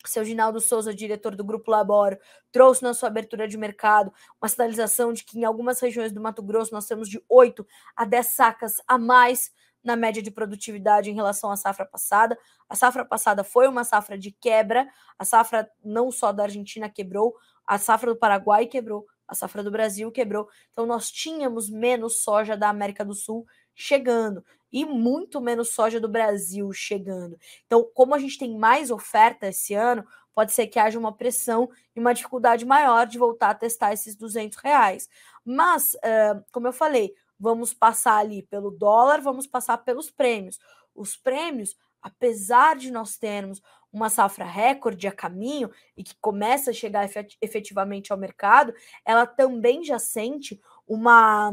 [0.03, 2.17] seu Ginaldo Souza, diretor do Grupo Laboro,
[2.51, 4.11] trouxe na sua abertura de mercado
[4.41, 7.63] uma sinalização de que em algumas regiões do Mato Grosso nós temos de 8
[7.95, 9.51] a 10 sacas a mais
[9.83, 12.35] na média de produtividade em relação à safra passada.
[12.67, 14.87] A safra passada foi uma safra de quebra,
[15.19, 17.35] a safra não só da Argentina quebrou,
[17.67, 20.47] a safra do Paraguai quebrou, a safra do Brasil quebrou.
[20.71, 26.09] Então nós tínhamos menos soja da América do Sul chegando e muito menos soja do
[26.09, 27.37] Brasil chegando.
[27.65, 31.69] Então, como a gente tem mais oferta esse ano, pode ser que haja uma pressão
[31.95, 35.07] e uma dificuldade maior de voltar a testar esses 200 reais.
[35.45, 40.59] Mas, uh, como eu falei, vamos passar ali pelo dólar, vamos passar pelos prêmios.
[40.93, 43.61] Os prêmios, apesar de nós termos
[43.95, 47.09] uma safra recorde a caminho e que começa a chegar
[47.41, 48.73] efetivamente ao mercado,
[49.05, 51.51] ela também já sente uma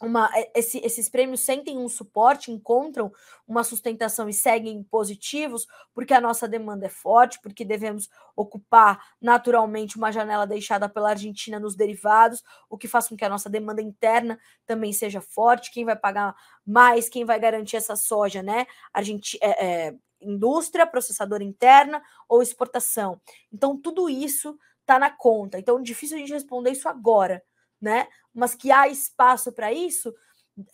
[0.00, 3.10] uma, esse, esses prêmios sentem um suporte, encontram
[3.48, 9.96] uma sustentação e seguem positivos, porque a nossa demanda é forte, porque devemos ocupar naturalmente
[9.96, 13.82] uma janela deixada pela Argentina nos derivados, o que faz com que a nossa demanda
[13.82, 15.72] interna também seja forte.
[15.72, 16.32] Quem vai pagar
[16.64, 18.66] mais, quem vai garantir essa soja, né?
[18.94, 23.20] Argentina, é, é, indústria, processadora interna ou exportação.
[23.52, 25.58] Então, tudo isso está na conta.
[25.58, 27.42] Então, difícil a gente responder isso agora
[27.80, 28.08] né?
[28.34, 30.14] Mas que há espaço para isso,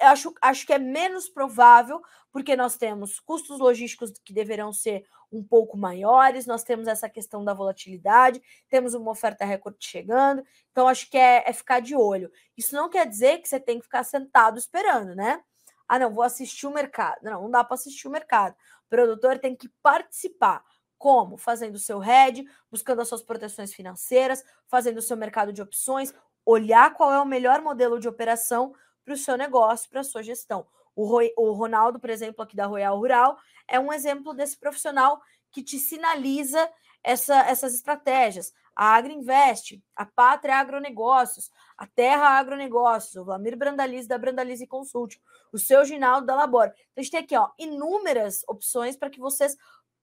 [0.00, 2.00] eu acho, acho que é menos provável,
[2.32, 7.44] porque nós temos custos logísticos que deverão ser um pouco maiores, nós temos essa questão
[7.44, 12.30] da volatilidade, temos uma oferta recorde chegando, então acho que é, é ficar de olho.
[12.56, 15.42] Isso não quer dizer que você tem que ficar sentado esperando, né?
[15.88, 17.18] Ah, não, vou assistir o mercado.
[17.22, 18.54] Não, não dá para assistir o mercado.
[18.86, 20.64] O produtor tem que participar.
[20.98, 21.36] Como?
[21.36, 26.14] Fazendo o seu hedge, buscando as suas proteções financeiras, fazendo o seu mercado de opções,
[26.46, 30.22] olhar qual é o melhor modelo de operação para o seu negócio, para a sua
[30.22, 30.66] gestão.
[30.96, 33.36] O, Roy, o Ronaldo, por exemplo, aqui da Royal Rural,
[33.68, 35.20] é um exemplo desse profissional
[35.50, 36.70] que te sinaliza
[37.02, 38.52] essa, essas estratégias.
[38.74, 45.20] A Agriinvest, a Pátria Agronegócios, a Terra Agronegócios, o Vlamir Brandalize da Brandalize Consult,
[45.52, 46.66] o seu Ginaldo da Labor.
[46.66, 49.56] Então, a gente tem aqui ó, inúmeras opções para que vocês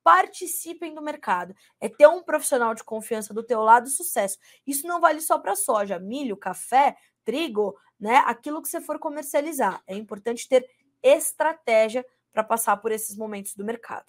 [0.04, 1.56] participem do mercado.
[1.80, 4.38] É ter um profissional de confiança do teu lado, sucesso.
[4.66, 8.18] Isso não vale só para soja, milho, café, trigo, né?
[8.26, 9.82] Aquilo que você for comercializar.
[9.86, 10.68] É importante ter
[11.04, 14.06] estratégia para passar por esses momentos do mercado.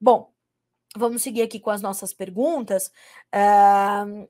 [0.00, 0.32] Bom,
[0.96, 2.90] vamos seguir aqui com as nossas perguntas.
[3.34, 4.28] Uh,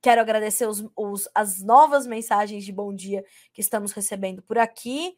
[0.00, 5.14] quero agradecer os, os, as novas mensagens de bom dia que estamos recebendo por aqui.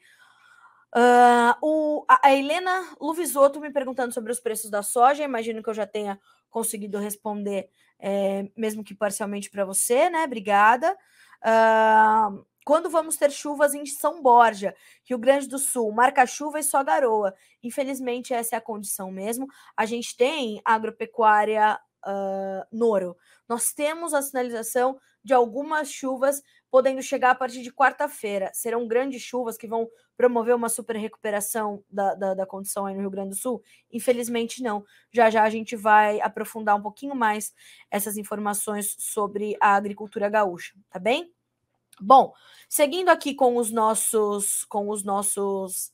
[0.95, 5.25] Uh, o, a, Helena Luvisoto me perguntando sobre os preços da soja.
[5.25, 10.25] Imagino que eu já tenha conseguido responder, é, mesmo que parcialmente para você, né?
[10.25, 10.97] Obrigada.
[11.45, 16.63] Uh, quando vamos ter chuvas em São Borja, Rio Grande do Sul, marca chuva e
[16.63, 17.35] só garoa.
[17.63, 19.47] Infelizmente, essa é a condição mesmo.
[19.75, 23.17] A gente tem agropecuária uh, Noro.
[23.49, 28.51] Nós temos a sinalização de algumas chuvas podendo chegar a partir de quarta-feira.
[28.53, 33.01] Serão grandes chuvas que vão promover uma super recuperação da, da, da, condição aí no
[33.01, 33.63] Rio Grande do Sul?
[33.91, 34.85] Infelizmente, não.
[35.11, 37.51] Já já a gente vai aprofundar um pouquinho mais
[37.91, 41.33] essas informações sobre a agricultura gaúcha, tá bem?
[42.01, 42.33] Bom,
[42.69, 45.93] seguindo aqui com os nossos com os nossos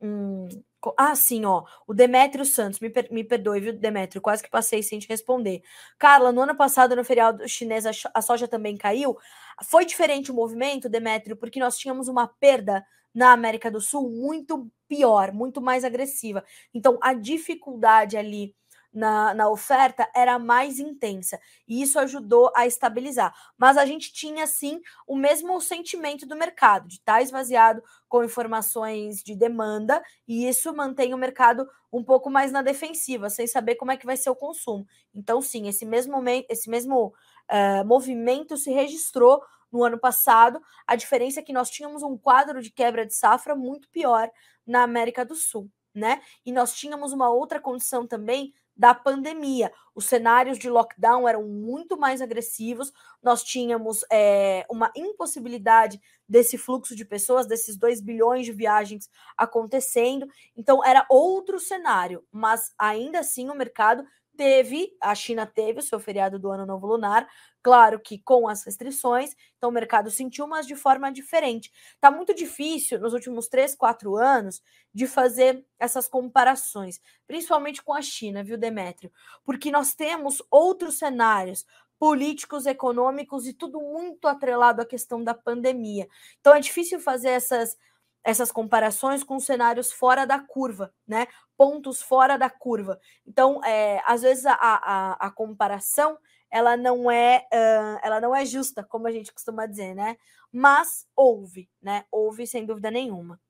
[0.00, 0.48] hum,
[0.96, 1.64] ah, sim, ó.
[1.86, 4.20] O Demétrio Santos, me, per me perdoe, viu, Demétrio?
[4.22, 5.62] Quase que passei sem te responder.
[5.98, 9.16] Carla, no ano passado, no feriado chinês, a soja também caiu.
[9.64, 14.70] Foi diferente o movimento, Demétrio, porque nós tínhamos uma perda na América do Sul muito
[14.88, 16.44] pior, muito mais agressiva.
[16.72, 18.54] Então, a dificuldade ali
[18.92, 23.34] na, na oferta era mais intensa e isso ajudou a estabilizar.
[23.56, 28.24] Mas a gente tinha sim o mesmo sentimento do mercado, de estar tá esvaziado com
[28.24, 33.76] informações de demanda, e isso mantém o mercado um pouco mais na defensiva, sem saber
[33.76, 34.86] como é que vai ser o consumo.
[35.14, 37.14] Então, sim, esse mesmo, esse mesmo
[37.50, 40.60] uh, movimento se registrou no ano passado.
[40.86, 44.30] A diferença é que nós tínhamos um quadro de quebra de safra muito pior
[44.66, 46.20] na América do Sul, né?
[46.44, 49.70] E nós tínhamos uma outra condição também da pandemia.
[49.94, 52.90] Os cenários de lockdown eram muito mais agressivos,
[53.22, 60.26] nós tínhamos é, uma impossibilidade desse fluxo de pessoas, desses 2 bilhões de viagens acontecendo,
[60.56, 64.02] então era outro cenário, mas ainda assim o mercado
[64.40, 67.28] teve, a China teve o seu feriado do Ano Novo Lunar,
[67.62, 71.70] claro que com as restrições, então o mercado sentiu, mas de forma diferente.
[72.00, 74.62] Tá muito difícil nos últimos três, quatro anos
[74.94, 79.12] de fazer essas comparações, principalmente com a China, viu, Demétrio?
[79.44, 81.66] Porque nós temos outros cenários
[81.98, 86.08] políticos, econômicos e tudo muito atrelado à questão da pandemia.
[86.40, 87.76] Então é difícil fazer essas
[88.24, 91.26] essas comparações com cenários fora da curva, né?
[91.56, 92.98] Pontos fora da curva.
[93.26, 96.18] Então, é, às vezes a, a, a, comparação
[96.50, 100.16] ela não é uh, ela não é justa, como a gente costuma dizer, né?
[100.52, 102.04] Mas houve, né?
[102.10, 103.40] Houve sem dúvida nenhuma.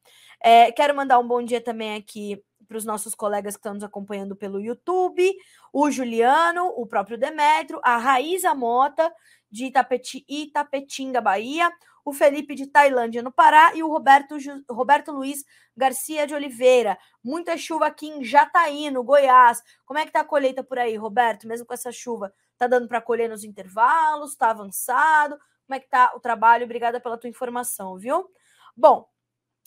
[0.43, 3.83] É, quero mandar um bom dia também aqui para os nossos colegas que estão nos
[3.83, 5.35] acompanhando pelo YouTube,
[5.73, 9.13] o Juliano, o próprio Demetrio, a Raíza Mota,
[9.51, 11.69] de Itapeti, Itapetinga, Bahia,
[12.05, 14.37] o Felipe de Tailândia, no Pará, e o Roberto,
[14.69, 15.45] Roberto Luiz
[15.77, 16.99] Garcia de Oliveira.
[17.23, 19.63] Muita chuva aqui em Jataí, no Goiás.
[19.85, 21.47] Como é que tá a colheita por aí, Roberto?
[21.47, 24.37] Mesmo com essa chuva, tá dando para colher nos intervalos?
[24.37, 25.39] Tá avançado?
[25.67, 26.65] Como é que tá o trabalho?
[26.65, 28.29] Obrigada pela tua informação, viu?
[28.77, 29.09] Bom,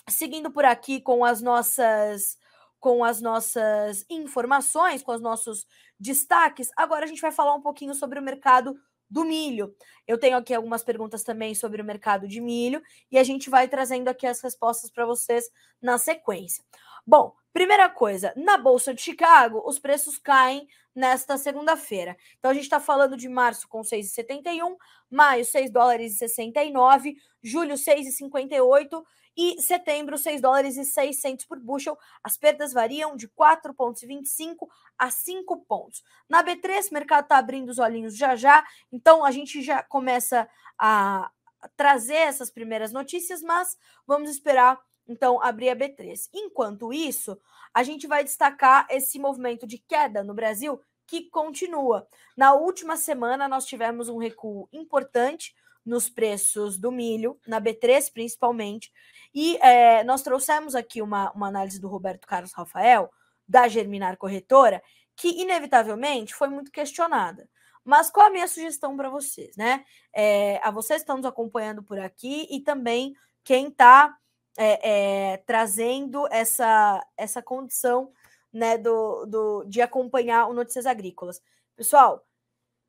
[0.10, 2.38] seguindo por aqui com as nossas
[2.80, 5.66] com as nossas informações, com os nossos
[5.98, 8.76] destaques, agora a gente vai falar um pouquinho sobre o mercado
[9.14, 9.76] do milho.
[10.08, 13.68] Eu tenho aqui algumas perguntas também sobre o mercado de milho e a gente vai
[13.68, 16.64] trazendo aqui as respostas para vocês na sequência.
[17.06, 22.18] Bom, primeira coisa, na Bolsa de Chicago, os preços caem nesta segunda-feira.
[22.40, 24.76] Então a gente está falando de março com 6,71,
[25.12, 29.04] maio 6 dólares e 69, julho 6,58
[29.36, 31.98] e setembro, 6 dólares e 600 por bushel.
[32.24, 34.68] As perdas variam de 4,25
[34.98, 36.04] a 5 pontos.
[36.30, 40.48] Na B3, o mercado está abrindo os olhinhos já já, então a gente já começa
[40.78, 41.32] a
[41.76, 46.30] trazer essas primeiras notícias, mas vamos esperar então abrir a B3.
[46.34, 47.40] Enquanto isso,
[47.74, 52.08] a gente vai destacar esse movimento de queda no Brasil que continua.
[52.36, 55.54] Na última semana, nós tivemos um recuo importante
[55.86, 58.92] nos preços do milho, na B3 principalmente,
[59.34, 63.12] e é, nós trouxemos aqui uma, uma análise do Roberto Carlos Rafael,
[63.48, 64.82] da Germinar Corretora,
[65.16, 67.50] que inevitavelmente foi muito questionada.
[67.84, 69.84] Mas qual a minha sugestão para vocês, né?
[70.14, 74.16] É, a vocês que estão nos acompanhando por aqui e também quem está
[74.58, 78.12] é, é, trazendo essa, essa condição
[78.54, 81.42] né, do, do, de acompanhar o Notícias Agrícolas.
[81.76, 82.24] Pessoal,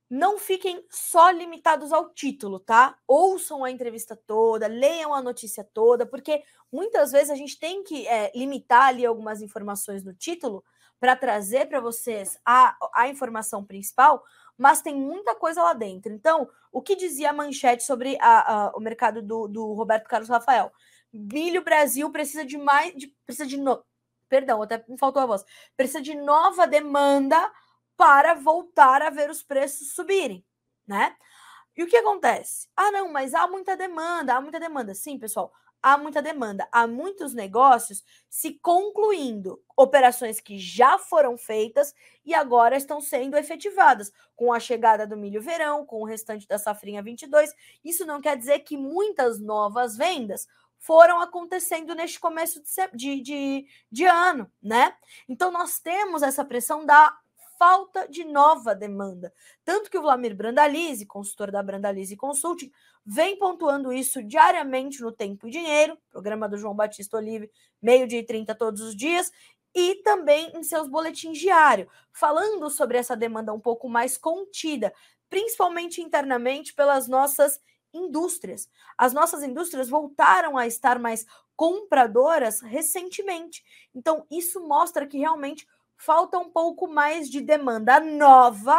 [0.08, 2.96] não fiquem só limitados ao título, tá?
[3.06, 8.06] Ouçam a entrevista toda, leiam a notícia toda, porque muitas vezes a gente tem que
[8.06, 10.62] é, limitar ali algumas informações no título
[11.00, 14.22] para trazer para vocês a, a informação principal,
[14.56, 16.12] mas tem muita coisa lá dentro.
[16.12, 20.28] Então, o que dizia a manchete sobre a, a, o mercado do, do Roberto Carlos
[20.28, 20.70] Rafael?
[21.12, 22.94] Milho Brasil precisa de mais.
[22.94, 23.56] De, precisa de.
[23.56, 23.84] No,
[24.28, 25.44] perdão, até me faltou a voz.
[25.76, 27.52] Precisa de nova demanda
[27.96, 30.44] para voltar a ver os preços subirem,
[30.86, 31.16] né?
[31.76, 32.68] E o que acontece?
[32.76, 34.94] Ah, não, mas há muita demanda, há muita demanda.
[34.94, 35.52] Sim, pessoal,
[35.84, 36.66] há muita demanda.
[36.72, 44.10] Há muitos negócios se concluindo, operações que já foram feitas e agora estão sendo efetivadas,
[44.34, 47.52] com a chegada do milho verão, com o restante da safrinha 22.
[47.84, 50.46] Isso não quer dizer que muitas novas vendas
[50.78, 54.94] foram acontecendo neste começo de, de, de, ano, né?
[55.28, 57.16] Então nós temos essa pressão da
[57.58, 59.32] falta de nova demanda.
[59.64, 62.70] Tanto que o Vlamir Brandalize, consultor da Brandalize Consulting,
[63.04, 68.26] vem pontuando isso diariamente no Tempo e Dinheiro, programa do João Batista Olive, meio-dia e
[68.26, 69.30] 30 todos os dias,
[69.74, 74.94] e também em seus boletins diários, falando sobre essa demanda um pouco mais contida,
[75.28, 77.60] principalmente internamente pelas nossas
[77.92, 78.68] indústrias.
[78.96, 83.64] As nossas indústrias voltaram a estar mais compradoras recentemente.
[83.94, 88.78] Então, isso mostra que realmente falta um pouco mais de demanda nova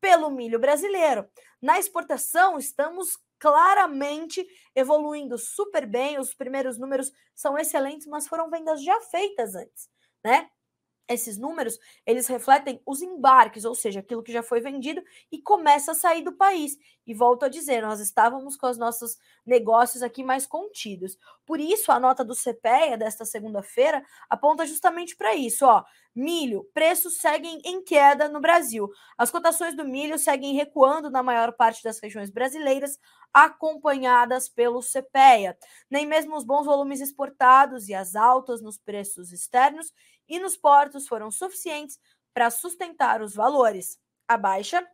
[0.00, 1.28] pelo milho brasileiro.
[1.60, 6.18] Na exportação, estamos claramente evoluindo super bem.
[6.18, 9.88] Os primeiros números são excelentes, mas foram vendas já feitas antes,
[10.24, 10.48] né?
[11.08, 15.92] Esses números, eles refletem os embarques, ou seja, aquilo que já foi vendido e começa
[15.92, 16.76] a sair do país.
[17.06, 21.18] E volto a dizer, nós estávamos com os nossos negócios aqui mais contidos.
[21.44, 25.84] Por isso, a nota do CPEA desta segunda-feira aponta justamente para isso, ó.
[26.14, 28.88] Milho, preços seguem em queda no Brasil.
[29.18, 32.98] As cotações do milho seguem recuando na maior parte das regiões brasileiras,
[33.32, 35.58] acompanhadas pelo CPEA.
[35.90, 39.92] Nem mesmo os bons volumes exportados e as altas nos preços externos
[40.28, 41.98] e nos portos foram suficientes
[42.32, 43.98] para sustentar os valores.
[44.26, 44.86] A baixa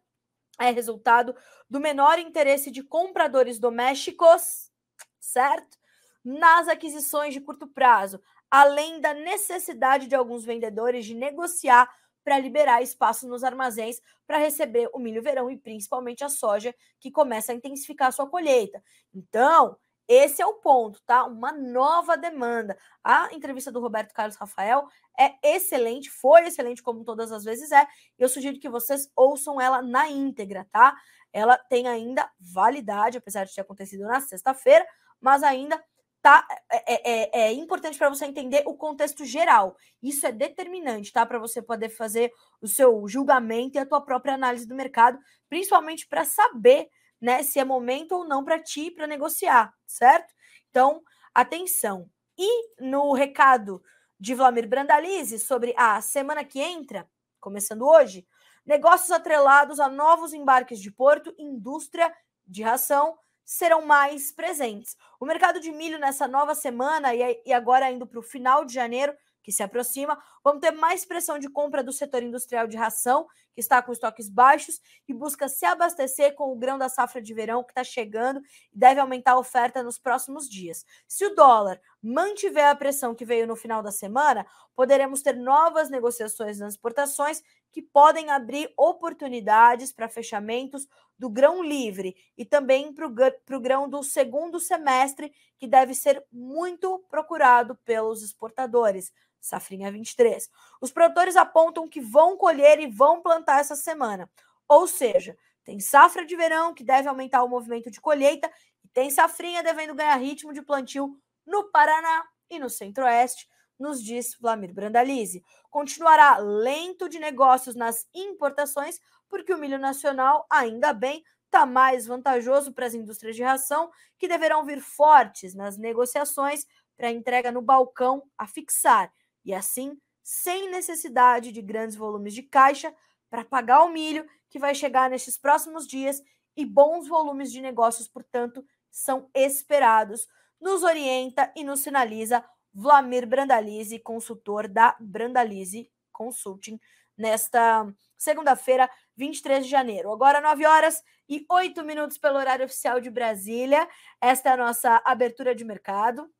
[0.60, 1.34] é resultado
[1.68, 4.70] do menor interesse de compradores domésticos,
[5.18, 5.78] certo?
[6.24, 8.20] Nas aquisições de curto prazo,
[8.50, 11.88] além da necessidade de alguns vendedores de negociar
[12.22, 17.10] para liberar espaço nos armazéns para receber o milho verão e principalmente a soja, que
[17.10, 18.82] começa a intensificar sua colheita.
[19.14, 19.76] Então,
[20.12, 21.24] esse é o ponto, tá?
[21.24, 22.76] Uma nova demanda.
[23.04, 27.86] A entrevista do Roberto Carlos Rafael é excelente, foi excelente, como todas as vezes é.
[28.18, 30.96] Eu sugiro que vocês ouçam ela na íntegra, tá?
[31.32, 34.84] Ela tem ainda validade, apesar de ter acontecido na sexta-feira,
[35.20, 35.80] mas ainda
[36.20, 36.44] tá?
[36.68, 39.76] É, é, é, é importante para você entender o contexto geral.
[40.02, 41.24] Isso é determinante, tá?
[41.24, 46.08] Para você poder fazer o seu julgamento e a tua própria análise do mercado, principalmente
[46.08, 46.88] para saber,
[47.20, 50.32] né, se é momento ou não para ti para negociar, certo?
[50.70, 51.02] Então,
[51.34, 52.08] atenção.
[52.38, 53.82] E no recado
[54.18, 57.08] de Vladimir Brandalize sobre a semana que entra,
[57.40, 58.26] começando hoje,
[58.64, 62.14] negócios atrelados a novos embarques de porto, indústria
[62.46, 64.96] de ração, serão mais presentes.
[65.18, 69.12] O mercado de milho nessa nova semana e agora indo para o final de janeiro,
[69.42, 73.60] que se aproxima, vamos ter mais pressão de compra do setor industrial de ração, que
[73.60, 77.64] está com estoques baixos e busca se abastecer com o grão da safra de verão
[77.64, 78.40] que está chegando
[78.72, 80.84] e deve aumentar a oferta nos próximos dias.
[81.06, 85.90] Se o dólar mantiver a pressão que veio no final da semana, poderemos ter novas
[85.90, 93.06] negociações nas exportações que podem abrir oportunidades para fechamentos do grão livre e também para
[93.06, 99.12] o grão do segundo semestre, que deve ser muito procurado pelos exportadores.
[99.40, 100.50] Safrinha 23.
[100.80, 104.30] Os produtores apontam que vão colher e vão plantar essa semana.
[104.68, 108.50] Ou seja, tem safra de verão que deve aumentar o movimento de colheita
[108.84, 113.48] e tem safrinha devendo ganhar ritmo de plantio no Paraná e no Centro-Oeste,
[113.80, 115.42] nos diz Vlamir Brandalize.
[115.70, 122.72] Continuará lento de negócios nas importações, porque o milho nacional, ainda bem, está mais vantajoso
[122.72, 126.66] para as indústrias de ração, que deverão vir fortes nas negociações
[126.96, 129.12] para entrega no balcão a fixar
[129.44, 132.94] e assim, sem necessidade de grandes volumes de caixa
[133.28, 136.22] para pagar o milho que vai chegar nestes próximos dias
[136.56, 140.26] e bons volumes de negócios, portanto, são esperados.
[140.60, 146.78] Nos orienta e nos sinaliza Vlamir Brandalize, consultor da Brandalize Consulting,
[147.16, 150.12] nesta segunda-feira, 23 de janeiro.
[150.12, 153.88] Agora, 9 horas e 8 minutos pelo horário oficial de Brasília.
[154.20, 156.30] Esta é a nossa abertura de mercado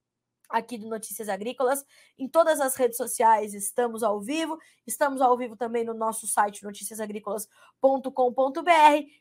[0.50, 1.84] aqui do Notícias Agrícolas.
[2.18, 4.58] Em todas as redes sociais estamos ao vivo.
[4.86, 8.70] Estamos ao vivo também no nosso site noticiasagricolas.com.br,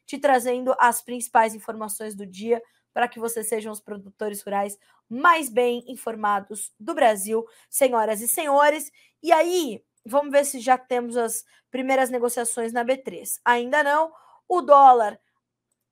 [0.05, 2.61] te trazendo as principais informações do dia
[2.93, 4.77] para que vocês sejam os produtores rurais
[5.07, 8.91] mais bem informados do Brasil, senhoras e senhores.
[9.21, 13.39] E aí, vamos ver se já temos as primeiras negociações na B3.
[13.43, 14.11] Ainda não.
[14.47, 15.19] O dólar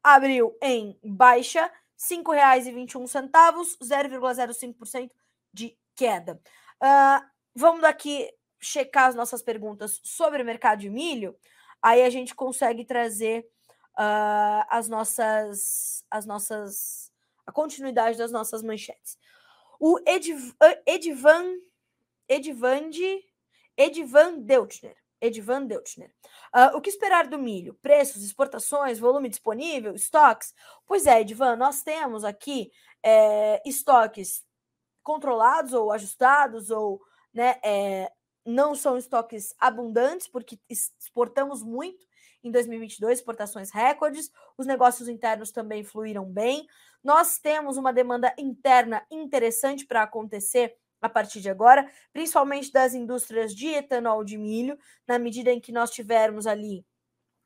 [0.04, 3.08] abriu em baixa, R$ 5,21,
[3.82, 5.12] 0,05%
[5.54, 6.40] de queda.
[6.82, 7.26] Uh,
[7.56, 11.36] vamos daqui checar as nossas perguntas sobre o mercado de milho,
[11.82, 13.48] aí a gente consegue trazer
[13.98, 17.12] uh, as nossas, as nossas,
[17.46, 19.18] a continuidade das nossas manchetes.
[19.80, 20.54] O Ediv,
[20.86, 21.56] Edivan,
[22.28, 23.24] Edivande,
[23.76, 24.96] Edivan Deutschner.
[25.20, 26.12] Edivan Deutschner.
[26.56, 27.74] Uh, o que esperar do milho?
[27.82, 30.54] Preços, exportações, volume disponível, estoques?
[30.86, 32.72] Pois é, Edivan, nós temos aqui
[33.04, 34.46] é, estoques
[35.02, 37.02] controlados ou ajustados ou
[37.34, 38.12] né, é,
[38.48, 42.08] não são estoques abundantes, porque exportamos muito
[42.44, 46.66] em 2022, exportações recordes, os negócios internos também fluíram bem.
[47.04, 53.54] Nós temos uma demanda interna interessante para acontecer a partir de agora, principalmente das indústrias
[53.54, 54.78] de etanol de milho,
[55.08, 56.86] na medida em que nós tivermos ali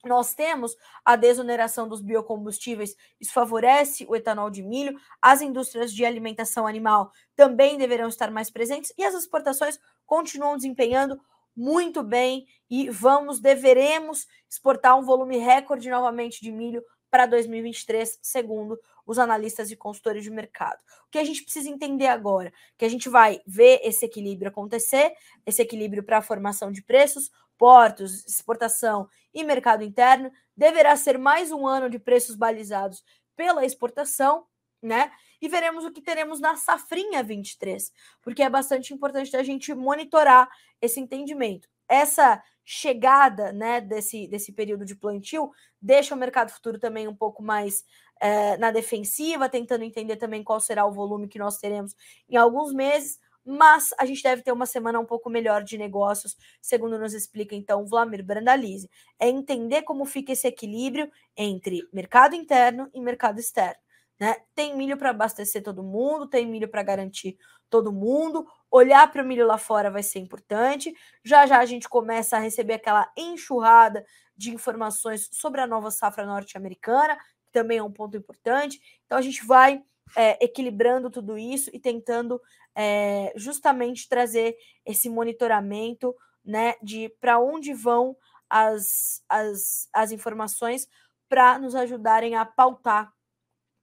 [0.06, 0.76] nós temos
[1.06, 7.12] a desoneração dos biocombustíveis, isso favorece o etanol de milho, as indústrias de alimentação animal
[7.36, 11.20] também deverão estar mais presentes e as exportações continuam desempenhando
[11.56, 18.80] muito bem e vamos, deveremos exportar um volume recorde novamente de milho para 2023, segundo
[19.06, 20.80] os analistas e consultores de mercado.
[21.08, 22.54] O que a gente precisa entender agora?
[22.78, 25.14] Que a gente vai ver esse equilíbrio acontecer,
[25.46, 27.30] esse equilíbrio para a formação de preços,
[27.62, 33.04] portos, exportação e mercado interno, deverá ser mais um ano de preços balizados
[33.36, 34.48] pela exportação,
[34.82, 35.12] né?
[35.40, 37.92] E veremos o que teremos na safrinha 23,
[38.24, 40.50] porque é bastante importante a gente monitorar
[40.82, 41.70] esse entendimento.
[41.88, 45.52] essa chegada né, desse, desse período de plantio
[45.82, 47.84] deixa o mercado futuro também um pouco mais
[48.20, 51.96] é, na defensiva, tentando entender também qual será o volume que nós teremos
[52.30, 56.38] em alguns meses, mas a gente deve ter uma semana um pouco melhor de negócios,
[56.62, 58.90] segundo nos explica então Vlamir Brandalize.
[59.20, 63.80] É entender como fica esse equilíbrio entre mercado interno e mercado externo.
[64.20, 64.36] Né?
[64.54, 67.38] Tem milho para abastecer todo mundo, tem milho para garantir
[67.72, 68.46] todo mundo.
[68.70, 70.94] Olhar para o milho lá fora vai ser importante.
[71.24, 74.06] Já já a gente começa a receber aquela enxurrada
[74.38, 77.16] de informações sobre a nova safra norte-americana,
[77.46, 78.80] que também é um ponto importante.
[79.06, 79.84] Então a gente vai
[80.16, 82.42] é, equilibrando tudo isso e tentando
[82.76, 84.56] é, justamente trazer
[84.86, 88.16] esse monitoramento né, de para onde vão
[88.50, 90.88] as, as, as informações
[91.30, 93.14] para nos ajudarem a pautar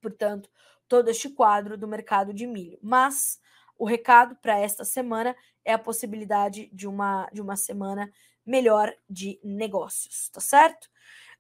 [0.01, 0.51] portanto,
[0.89, 2.79] todo este quadro do mercado de milho.
[2.83, 3.39] Mas
[3.79, 8.11] o recado para esta semana é a possibilidade de uma, de uma semana
[8.45, 10.89] melhor de negócios, tá certo?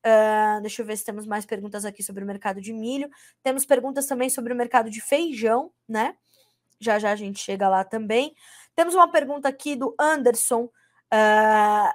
[0.06, 3.08] Uh, deixa eu ver se temos mais perguntas aqui sobre o mercado de milho.
[3.42, 6.16] Temos perguntas também sobre o mercado de feijão, né?
[6.80, 8.34] Já já a gente chega lá também.
[8.74, 10.64] Temos uma pergunta aqui do Anderson,
[11.12, 11.92] uh,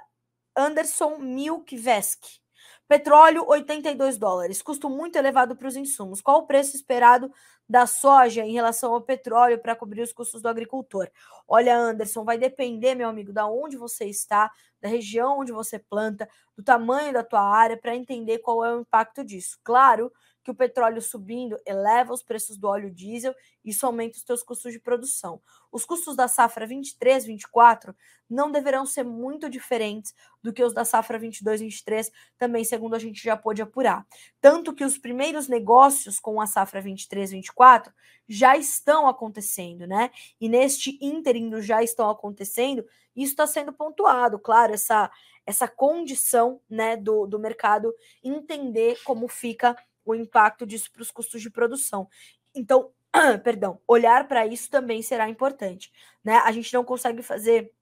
[0.56, 2.43] Anderson Milkvesk.
[2.86, 4.62] Petróleo, 82 dólares.
[4.62, 6.20] Custo muito elevado para os insumos.
[6.20, 7.32] Qual o preço esperado
[7.68, 11.08] da soja em relação ao petróleo para cobrir os custos do agricultor?
[11.48, 14.50] Olha, Anderson, vai depender, meu amigo, da onde você está,
[14.82, 18.80] da região onde você planta, do tamanho da tua área, para entender qual é o
[18.80, 19.58] impacto disso.
[19.64, 20.12] Claro
[20.44, 23.34] que o petróleo subindo eleva os preços do óleo diesel
[23.64, 25.40] e isso aumenta os teus custos de produção.
[25.72, 27.96] Os custos da safra 23, 24
[28.28, 32.98] não deverão ser muito diferentes do que os da safra 22, 23, também segundo a
[32.98, 34.06] gente já pôde apurar.
[34.40, 37.92] Tanto que os primeiros negócios com a safra 23, 24
[38.28, 40.10] já estão acontecendo, né?
[40.38, 42.84] E neste ínterim já estão acontecendo,
[43.16, 45.10] isso está sendo pontuado, claro, essa
[45.46, 51.40] essa condição, né, do, do mercado entender como fica o impacto disso para os custos
[51.40, 52.08] de produção.
[52.54, 52.90] Então,
[53.42, 55.92] perdão, olhar para isso também será importante.
[56.22, 56.36] Né?
[56.36, 57.72] A gente não consegue fazer,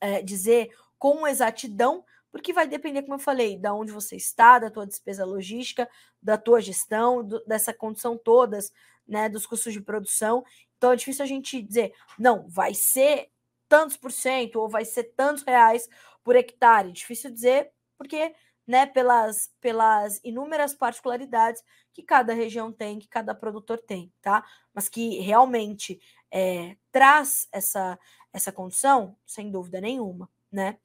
[0.00, 4.70] é, dizer com exatidão, porque vai depender, como eu falei, da onde você está, da
[4.70, 5.88] tua despesa logística,
[6.20, 8.72] da tua gestão, do, dessa condição todas,
[9.06, 10.44] né, dos custos de produção.
[10.76, 13.30] Então é difícil a gente dizer, não, vai ser
[13.68, 15.88] tantos por cento ou vai ser tantos reais
[16.22, 16.90] por hectare.
[16.90, 18.34] Difícil dizer, porque
[18.66, 21.62] né, pelas, pelas inúmeras particularidades
[21.92, 24.44] que cada região tem, que cada produtor tem, tá?
[24.72, 26.00] Mas que realmente
[26.30, 27.98] é, traz essa,
[28.32, 30.78] essa condição, sem dúvida nenhuma, né?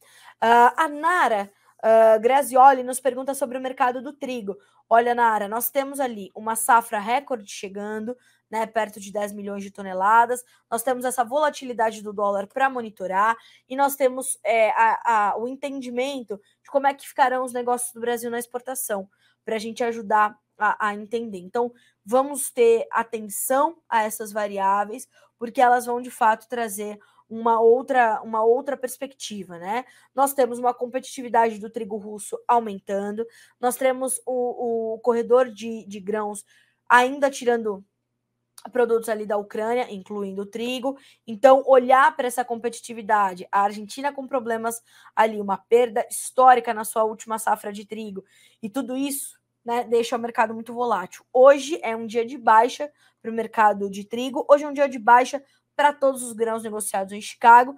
[0.44, 1.52] Uh, a Nara
[1.84, 4.58] uh, Grazioli nos pergunta sobre o mercado do trigo.
[4.90, 8.16] Olha, Nara, nós temos ali uma safra recorde chegando,
[8.50, 10.44] né, perto de 10 milhões de toneladas.
[10.70, 13.38] Nós temos essa volatilidade do dólar para monitorar
[13.68, 17.92] e nós temos é, a, a, o entendimento de como é que ficarão os negócios
[17.94, 19.10] do Brasil na exportação,
[19.46, 21.40] para a gente ajudar a, a entender.
[21.40, 21.72] Então,
[22.06, 28.44] vamos ter atenção a essas variáveis, porque elas vão de fato trazer uma outra, uma
[28.44, 29.86] outra perspectiva, né?
[30.16, 33.26] Nós temos uma competitividade do trigo russo aumentando,
[33.60, 36.44] nós temos o, o corredor de, de grãos
[36.90, 37.86] ainda tirando
[38.72, 40.98] produtos ali da Ucrânia, incluindo o trigo.
[41.26, 44.82] Então, olhar para essa competitividade, a Argentina com problemas
[45.16, 48.24] ali, uma perda histórica na sua última safra de trigo,
[48.62, 51.24] e tudo isso né, deixa o mercado muito volátil.
[51.32, 52.92] Hoje é um dia de baixa
[53.22, 55.44] para o mercado de trigo, hoje é um dia de baixa
[55.76, 57.76] para todos os grãos negociados em Chicago.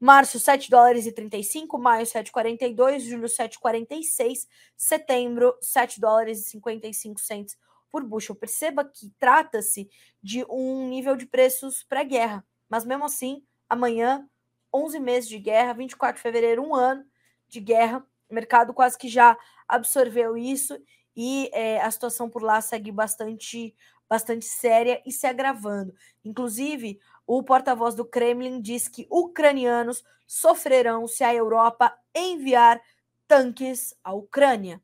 [0.00, 4.46] Março, 7 dólares e 35, maio, 7,42, julho, 7,46,
[4.76, 7.56] setembro, 7 dólares e 55 centos
[7.90, 8.34] por bushel.
[8.34, 9.88] Perceba que trata-se
[10.22, 14.28] de um nível de preços pré-guerra, mas mesmo assim, amanhã,
[14.72, 17.04] 11 meses de guerra, 24 de fevereiro, um ano
[17.48, 19.36] de guerra, o mercado quase que já
[19.66, 20.78] absorveu isso
[21.16, 23.74] e é, a situação por lá segue bastante,
[24.08, 25.94] bastante séria e se agravando.
[26.24, 32.80] Inclusive, o porta-voz do Kremlin diz que ucranianos sofrerão se a Europa enviar
[33.26, 34.80] tanques à Ucrânia,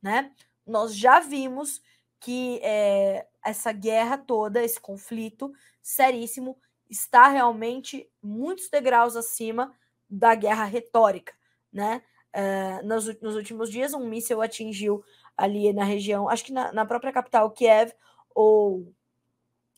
[0.00, 0.32] né?
[0.66, 1.82] Nós já vimos
[2.22, 5.52] que é, essa guerra toda, esse conflito
[5.82, 6.56] seríssimo,
[6.88, 9.74] está realmente muitos degraus acima
[10.08, 11.34] da guerra retórica,
[11.72, 12.02] né?
[12.32, 15.04] É, nos, nos, últimos dias, um míssil atingiu
[15.36, 17.92] ali na região, acho que na, na própria capital Kiev,
[18.34, 18.94] ou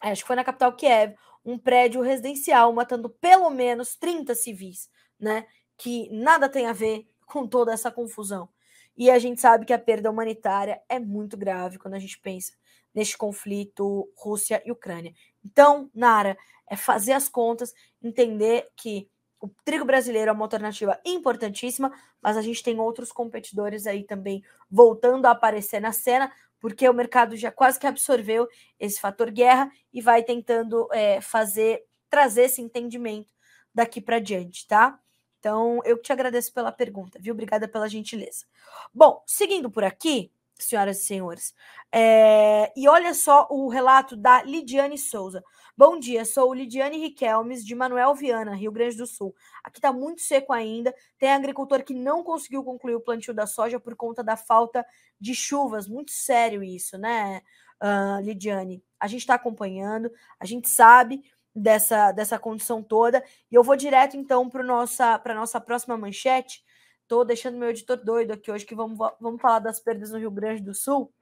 [0.03, 4.91] é, acho que foi na capital Kiev, um prédio residencial, matando pelo menos 30 civis,
[5.19, 5.47] né?
[5.79, 8.49] Que nada tem a ver com toda essa confusão.
[8.97, 12.53] E a gente sabe que a perda humanitária é muito grave quando a gente pensa
[12.95, 15.13] neste conflito Rússia e Ucrânia.
[15.45, 16.37] Então, Nara,
[16.69, 19.09] é fazer as contas, entender que
[19.41, 21.93] o trigo brasileiro é uma alternativa importantíssima,
[22.23, 26.95] mas a gente tem outros competidores aí também voltando a aparecer na cena, porque o
[26.95, 28.49] mercado já quase que absorveu
[28.81, 33.31] esse fator guerra e vai tentando é, fazer, trazer esse entendimento
[33.75, 34.99] daqui para diante, tá?
[35.45, 37.35] Então, eu te agradeço pela pergunta, viu?
[37.35, 38.47] Obrigada pela gentileza.
[38.95, 41.55] Bom, seguindo por aqui, senhoras e senhores,
[41.93, 42.73] é...
[42.75, 45.45] e olha só o relato da Lidiane Souza.
[45.77, 49.37] Bom dia, sou Lidiane Riquelmes, de Manuel Viana, Rio Grande do Sul.
[49.63, 50.95] Aqui está muito seco ainda.
[51.19, 54.83] Tem agricultor que não conseguiu concluir o plantio da soja por conta da falta
[55.21, 55.87] de chuvas.
[55.87, 57.43] Muito sério isso, né,
[57.83, 58.83] uh, Lidiane?
[58.99, 61.23] A gente está acompanhando, a gente sabe
[61.55, 63.23] dessa, dessa condição toda.
[63.51, 66.65] E eu vou direto, então, para a nossa, nossa próxima manchete.
[67.03, 70.31] Estou deixando meu editor doido aqui hoje, que vamos, vamos falar das perdas no Rio
[70.31, 71.13] Grande do Sul,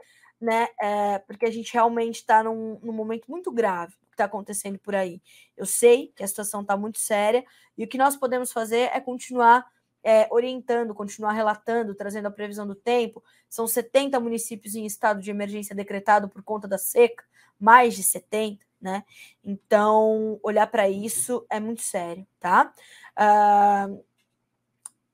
[0.41, 0.69] né?
[0.81, 4.95] É, porque a gente realmente está num, num momento muito grave que está acontecendo por
[4.95, 5.21] aí.
[5.57, 7.45] Eu sei que a situação está muito séria
[7.77, 9.67] e o que nós podemos fazer é continuar
[10.05, 13.23] é, orientando, continuar relatando, trazendo a previsão do tempo.
[13.49, 17.25] São 70 municípios em estado de emergência decretado por conta da seca,
[17.59, 19.05] mais de 70 né?
[19.45, 22.75] Então, olhar para isso é muito sério, tá?
[23.17, 24.05] Uh,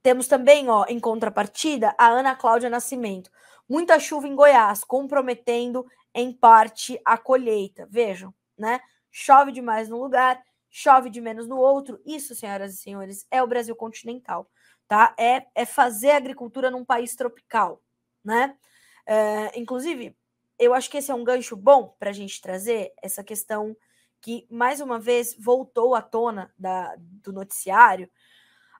[0.02, 3.30] temos também, ó, em contrapartida, a Ana Cláudia Nascimento.
[3.68, 7.86] Muita chuva em Goiás, comprometendo em parte a colheita.
[7.90, 8.80] Vejam, né?
[9.10, 12.00] Chove demais num lugar, chove de menos no outro.
[12.06, 14.48] Isso, senhoras e senhores, é o Brasil continental,
[14.86, 15.14] tá?
[15.18, 17.82] É, é fazer agricultura num país tropical,
[18.24, 18.56] né?
[19.04, 20.16] É, inclusive,
[20.58, 23.76] eu acho que esse é um gancho bom para a gente trazer essa questão
[24.20, 28.10] que, mais uma vez, voltou à tona da, do noticiário,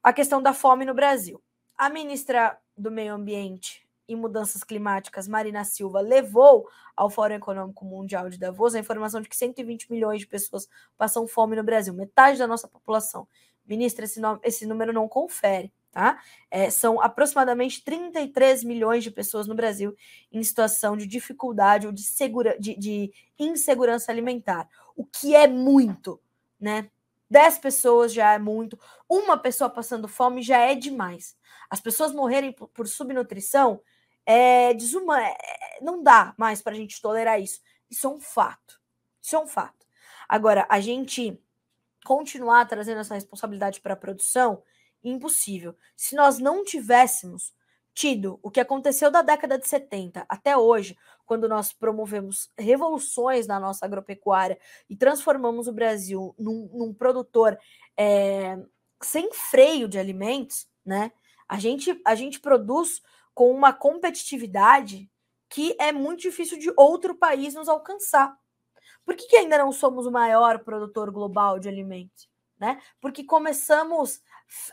[0.03, 1.43] a questão da fome no Brasil.
[1.77, 8.29] A ministra do Meio Ambiente e Mudanças Climáticas, Marina Silva, levou ao Fórum Econômico Mundial
[8.29, 12.39] de Davos a informação de que 120 milhões de pessoas passam fome no Brasil, metade
[12.39, 13.29] da nossa população.
[13.65, 16.23] Ministra, esse, esse número não confere tá?
[16.51, 19.95] É, são aproximadamente 33 milhões de pessoas no Brasil
[20.31, 26.21] em situação de dificuldade ou de, segura, de, de insegurança alimentar, o que é muito,
[26.61, 26.91] né?
[27.31, 28.79] 10 pessoas já é muito,
[29.09, 31.37] uma pessoa passando fome já é demais.
[31.69, 33.81] As pessoas morrerem por, por subnutrição
[34.25, 35.37] é desumano, é,
[35.83, 37.61] não dá mais para a gente tolerar isso.
[37.91, 38.81] Isso é um fato.
[39.23, 39.87] Isso é um fato.
[40.29, 41.39] Agora, a gente
[42.05, 44.63] continuar trazendo essa responsabilidade para a produção
[45.03, 45.77] impossível.
[45.97, 47.53] Se nós não tivéssemos
[47.95, 50.97] tido o que aconteceu da década de 70 até hoje,
[51.27, 57.59] quando nós promovemos revoluções na nossa agropecuária e transformamos o Brasil num, num produtor
[57.97, 58.57] é,
[59.03, 61.13] sem freio de alimentos, né?
[61.49, 63.03] A gente, a gente produz
[63.35, 65.11] com uma competitividade
[65.49, 68.37] que é muito difícil de outro país nos alcançar.
[69.05, 72.29] Por que, que ainda não somos o maior produtor global de alimentos?
[72.61, 72.81] Né?
[73.01, 74.21] Porque começamos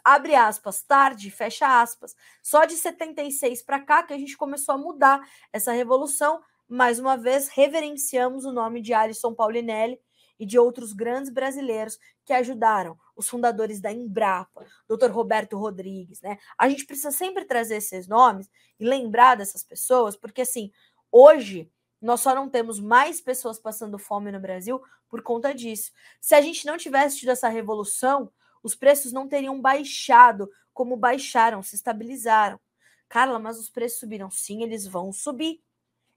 [0.03, 2.15] abre aspas, tarde, fecha aspas.
[2.41, 5.21] Só de 76 para cá que a gente começou a mudar
[5.51, 6.41] essa revolução.
[6.67, 9.99] Mais uma vez, reverenciamos o nome de Alisson Paulinelli
[10.39, 15.09] e de outros grandes brasileiros que ajudaram, os fundadores da Embrapa, Dr.
[15.09, 16.37] Roberto Rodrigues, né?
[16.57, 18.49] A gente precisa sempre trazer esses nomes
[18.79, 20.71] e lembrar dessas pessoas, porque assim,
[21.11, 21.71] hoje
[22.01, 25.91] nós só não temos mais pessoas passando fome no Brasil por conta disso.
[26.19, 28.31] Se a gente não tivesse tido essa revolução,
[28.65, 32.59] os preços não teriam baixado como baixaram, se estabilizaram.
[33.07, 34.31] Carla, mas os preços subiram.
[34.31, 35.63] Sim, eles vão subir.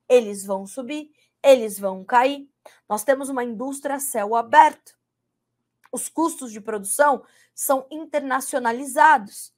[0.09, 2.51] Eles vão subir, eles vão cair.
[2.88, 4.99] Nós temos uma indústria a céu aberto.
[5.92, 7.22] Os custos de produção
[7.55, 9.53] são internacionalizados,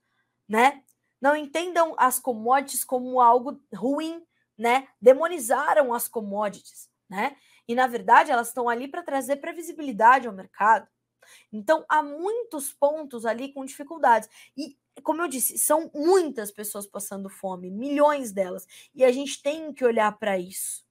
[0.48, 0.82] né?
[1.20, 4.26] Não entendam as commodities como algo ruim,
[4.58, 4.88] né?
[5.00, 7.36] Demonizaram as commodities, né?
[7.68, 10.88] E na verdade elas estão ali para trazer previsibilidade ao mercado.
[11.52, 14.28] Então, há muitos pontos ali com dificuldades.
[14.56, 18.66] E, como eu disse, são muitas pessoas passando fome, milhões delas.
[18.94, 20.84] E a gente tem que olhar para isso.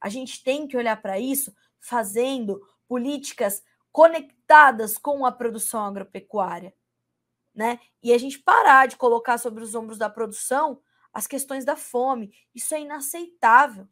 [0.00, 3.62] A gente tem que olhar para isso fazendo políticas
[3.92, 6.74] conectadas com a produção agropecuária.
[7.54, 7.80] Né?
[8.02, 10.80] E a gente parar de colocar sobre os ombros da produção
[11.12, 12.32] as questões da fome.
[12.54, 13.88] Isso é inaceitável.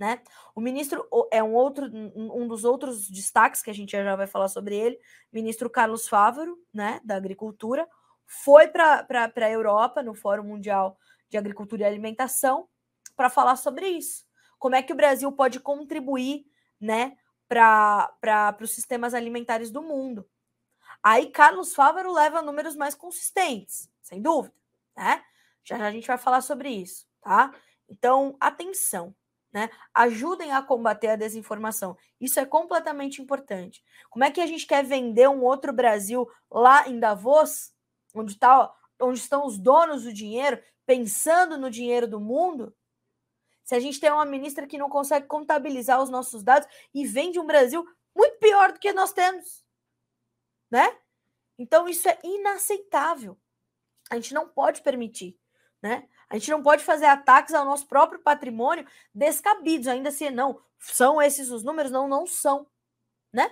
[0.00, 0.18] Né?
[0.54, 4.48] O ministro é um outro um dos outros destaques que a gente já vai falar
[4.48, 4.98] sobre ele,
[5.30, 7.86] ministro Carlos Fávaro, né, da Agricultura,
[8.24, 10.96] foi para a Europa no Fórum Mundial
[11.28, 12.66] de Agricultura e Alimentação
[13.14, 14.24] para falar sobre isso.
[14.58, 16.46] Como é que o Brasil pode contribuir,
[16.80, 20.26] né, para os sistemas alimentares do mundo?
[21.02, 24.54] Aí Carlos Fávaro leva números mais consistentes, sem dúvida,
[24.96, 25.22] né?
[25.62, 27.54] Já, já a gente vai falar sobre isso, tá?
[27.86, 29.14] Então, atenção
[29.52, 29.68] né?
[29.92, 31.96] Ajudem a combater a desinformação.
[32.20, 33.82] Isso é completamente importante.
[34.08, 37.72] Como é que a gente quer vender um outro Brasil lá em Davos,
[38.14, 42.74] onde, tá, onde estão os donos do dinheiro, pensando no dinheiro do mundo?
[43.64, 47.38] Se a gente tem uma ministra que não consegue contabilizar os nossos dados e vende
[47.38, 49.64] um Brasil muito pior do que nós temos,
[50.70, 50.96] né?
[51.58, 53.38] Então isso é inaceitável.
[54.10, 55.38] A gente não pode permitir,
[55.80, 56.08] né?
[56.30, 60.60] A gente não pode fazer ataques ao nosso próprio patrimônio descabidos, ainda se assim, não
[60.78, 62.66] são esses os números, não, não são,
[63.32, 63.50] né?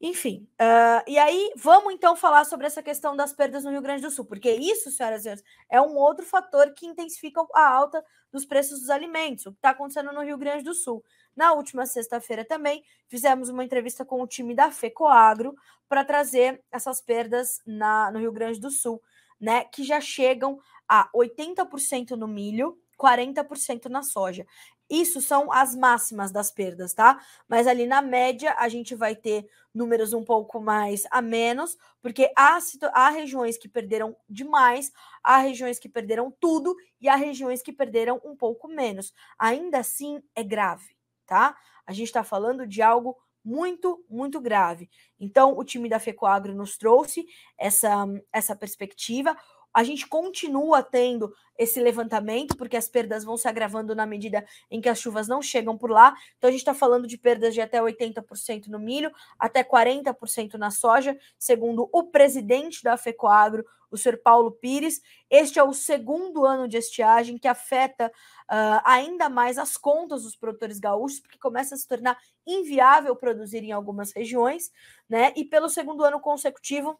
[0.00, 4.02] Enfim, uh, e aí vamos então falar sobre essa questão das perdas no Rio Grande
[4.02, 8.04] do Sul, porque isso, senhoras e senhores, é um outro fator que intensifica a alta
[8.32, 11.04] dos preços dos alimentos, o que está acontecendo no Rio Grande do Sul.
[11.36, 15.54] Na última sexta-feira também fizemos uma entrevista com o time da FECOAGro
[15.88, 19.00] para trazer essas perdas na, no Rio Grande do Sul,
[19.40, 19.64] né?
[19.64, 20.58] Que já chegam
[20.94, 24.46] a 80% no milho, 40% na soja.
[24.90, 27.18] Isso são as máximas das perdas, tá?
[27.48, 32.30] Mas ali na média a gente vai ter números um pouco mais a menos, porque
[32.36, 32.58] há,
[32.92, 34.92] há regiões que perderam demais,
[35.24, 39.14] há regiões que perderam tudo e há regiões que perderam um pouco menos.
[39.38, 41.56] Ainda assim é grave, tá?
[41.86, 44.88] A gente está falando de algo muito, muito grave.
[45.18, 47.26] Então, o time da FECOAGRO nos trouxe
[47.58, 49.36] essa, essa perspectiva.
[49.72, 54.80] A gente continua tendo esse levantamento, porque as perdas vão se agravando na medida em
[54.80, 56.14] que as chuvas não chegam por lá.
[56.36, 60.70] Então, a gente está falando de perdas de até 80% no milho, até 40% na
[60.70, 65.02] soja, segundo o presidente da FECOAGRO, o senhor Paulo Pires.
[65.30, 70.34] Este é o segundo ano de estiagem que afeta uh, ainda mais as contas dos
[70.34, 74.72] produtores gaúchos, porque começa a se tornar inviável produzir em algumas regiões,
[75.08, 75.32] né?
[75.36, 76.98] E pelo segundo ano consecutivo,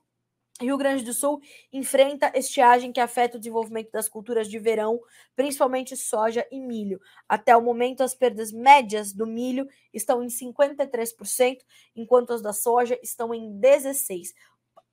[0.60, 1.40] Rio Grande do Sul
[1.72, 5.00] enfrenta estiagem que afeta o desenvolvimento das culturas de verão,
[5.34, 7.00] principalmente soja e milho.
[7.28, 11.58] Até o momento, as perdas médias do milho estão em 53%,
[11.96, 14.32] enquanto as da soja estão em 16%.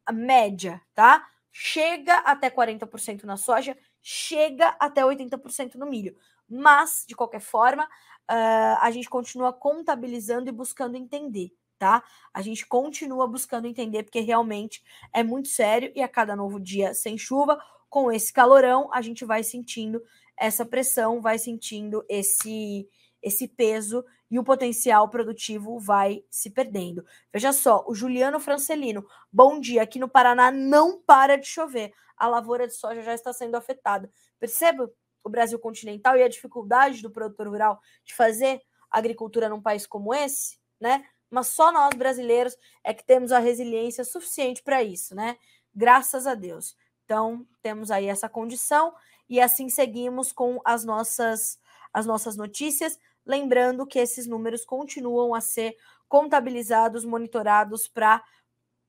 [0.06, 1.24] A média, tá?
[1.52, 6.16] Chega até 40% na soja, chega até 80% no milho.
[6.50, 12.04] Mas, de qualquer forma, uh, a gente continua contabilizando e buscando entender tá?
[12.34, 16.94] A gente continua buscando entender, porque realmente é muito sério e a cada novo dia
[16.94, 17.58] sem chuva,
[17.90, 20.04] com esse calorão, a gente vai sentindo
[20.38, 22.88] essa pressão, vai sentindo esse
[23.22, 27.04] esse peso e o potencial produtivo vai se perdendo.
[27.34, 31.92] Veja só, o Juliano Francelino, bom dia, aqui no Paraná não para de chover.
[32.16, 34.10] A lavoura de soja já está sendo afetada.
[34.40, 34.90] Perceba
[35.22, 40.14] o Brasil continental e a dificuldade do produtor rural de fazer agricultura num país como
[40.14, 41.06] esse, né?
[41.30, 45.38] Mas só nós brasileiros é que temos a resiliência suficiente para isso, né?
[45.74, 46.76] Graças a Deus.
[47.06, 48.94] Então, temos aí essa condição
[49.30, 51.60] e assim seguimos com as nossas
[51.92, 55.76] as nossas notícias, lembrando que esses números continuam a ser
[56.08, 58.24] contabilizados, monitorados para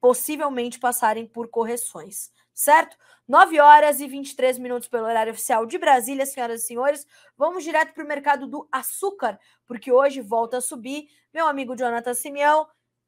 [0.00, 2.96] possivelmente passarem por correções, certo?
[3.28, 7.06] 9 horas e 23 minutos pelo horário oficial de Brasília, senhoras e senhores.
[7.36, 12.12] Vamos direto para o mercado do açúcar, porque hoje volta a subir meu amigo Jonathan
[12.12, 12.66] Simeão,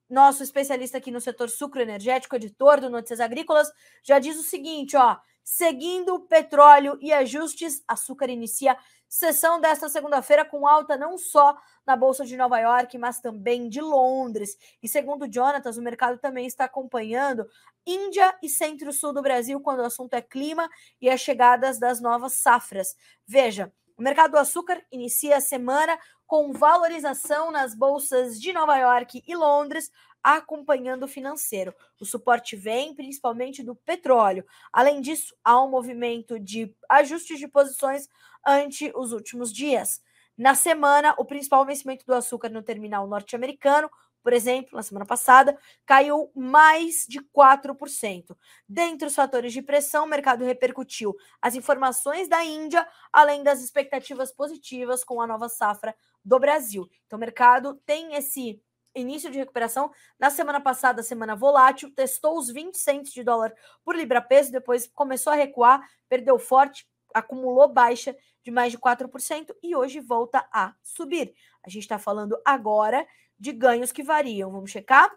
[0.08, 3.72] nosso especialista aqui no setor sucro energético, editor do Notícias Agrícolas,
[4.02, 8.76] já diz o seguinte, ó, seguindo petróleo e ajustes, açúcar inicia
[9.08, 11.54] sessão desta segunda-feira com alta não só
[11.86, 14.56] na bolsa de Nova York, mas também de Londres.
[14.82, 17.46] E segundo Jonatas, o mercado também está acompanhando
[17.86, 20.68] Índia e Centro-Sul do Brasil quando o assunto é clima
[21.00, 22.96] e as chegadas das novas safras.
[23.26, 29.22] Veja, o mercado do açúcar inicia a semana com valorização nas bolsas de Nova York
[29.26, 29.90] e Londres,
[30.22, 31.74] acompanhando o financeiro.
[32.00, 34.44] O suporte vem principalmente do petróleo.
[34.72, 38.08] Além disso, há um movimento de ajustes de posições
[38.46, 40.00] ante os últimos dias.
[40.36, 43.90] Na semana, o principal vencimento do açúcar no terminal norte-americano
[44.22, 48.36] por exemplo, na semana passada, caiu mais de 4%.
[48.68, 54.32] Dentre os fatores de pressão, o mercado repercutiu as informações da Índia, além das expectativas
[54.32, 55.94] positivas com a nova safra
[56.24, 56.88] do Brasil.
[57.06, 58.62] Então, o mercado tem esse
[58.94, 59.90] início de recuperação.
[60.18, 65.32] Na semana passada, semana volátil, testou os 20 centos de dólar por libra-peso, depois começou
[65.32, 71.34] a recuar, perdeu forte, acumulou baixa de mais de 4% e hoje volta a subir.
[71.64, 73.06] A gente está falando agora
[73.38, 74.50] de ganhos que variam.
[74.50, 75.10] Vamos checar?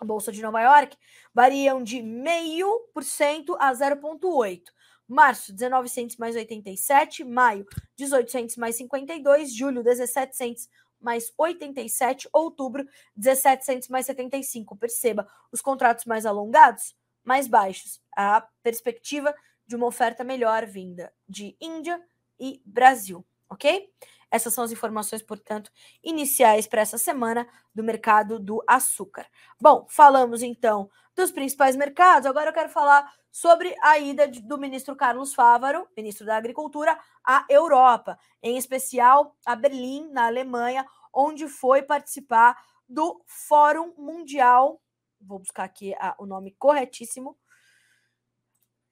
[0.00, 0.96] A Bolsa de Nova York
[1.32, 4.62] variam de 0,5% a 0,8%.
[5.06, 7.24] Março, 19 centos mais 87.
[7.24, 9.54] Maio, 18 centos mais 52.
[9.54, 10.68] Julho, 17 centos
[11.04, 12.28] mais 87.
[12.32, 14.76] Outubro, 17 centos mais 75.
[14.76, 18.00] Perceba, os contratos mais alongados, mais baixos.
[18.16, 19.34] A perspectiva
[19.66, 22.00] de uma oferta melhor vinda de Índia
[22.38, 23.24] e Brasil.
[23.48, 23.90] Ok?
[24.30, 25.70] Essas são as informações, portanto,
[26.02, 29.26] iniciais para essa semana do mercado do açúcar.
[29.60, 34.94] Bom, falamos então dos principais mercados, agora eu quero falar sobre a ida do ministro
[34.94, 41.82] Carlos Fávaro, ministro da Agricultura, à Europa, em especial a Berlim, na Alemanha, onde foi
[41.82, 42.56] participar
[42.88, 44.80] do Fórum Mundial.
[45.20, 47.36] Vou buscar aqui a, o nome corretíssimo.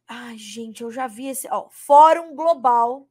[0.09, 1.49] Ai, gente, eu já vi esse.
[1.51, 3.09] Ó, Fórum Global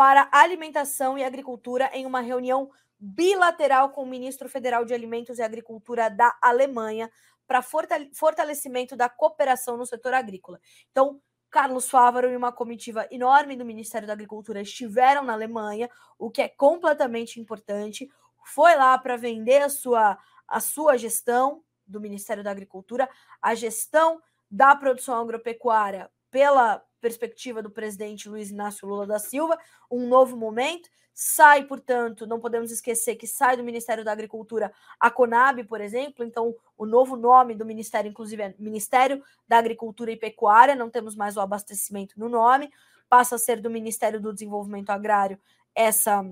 [0.00, 5.42] para Alimentação e Agricultura em uma reunião bilateral com o ministro federal de Alimentos e
[5.42, 7.10] Agricultura da Alemanha
[7.46, 10.58] para fortalecimento da cooperação no setor agrícola.
[10.90, 11.20] Então,
[11.50, 16.40] Carlos Fávaro e uma comitiva enorme do Ministério da Agricultura estiveram na Alemanha, o que
[16.40, 18.08] é completamente importante.
[18.42, 20.16] Foi lá para vender a sua,
[20.48, 23.06] a sua gestão do Ministério da Agricultura,
[23.42, 24.18] a gestão
[24.50, 29.58] da produção agropecuária pela perspectiva do presidente Luiz Inácio Lula da Silva,
[29.90, 30.88] um novo momento.
[31.12, 36.24] Sai, portanto, não podemos esquecer que sai do Ministério da Agricultura a Conab, por exemplo,
[36.24, 41.14] então o novo nome do ministério, inclusive, é Ministério da Agricultura e Pecuária, não temos
[41.14, 42.72] mais o abastecimento no nome,
[43.08, 45.38] passa a ser do Ministério do Desenvolvimento Agrário
[45.74, 46.24] essa,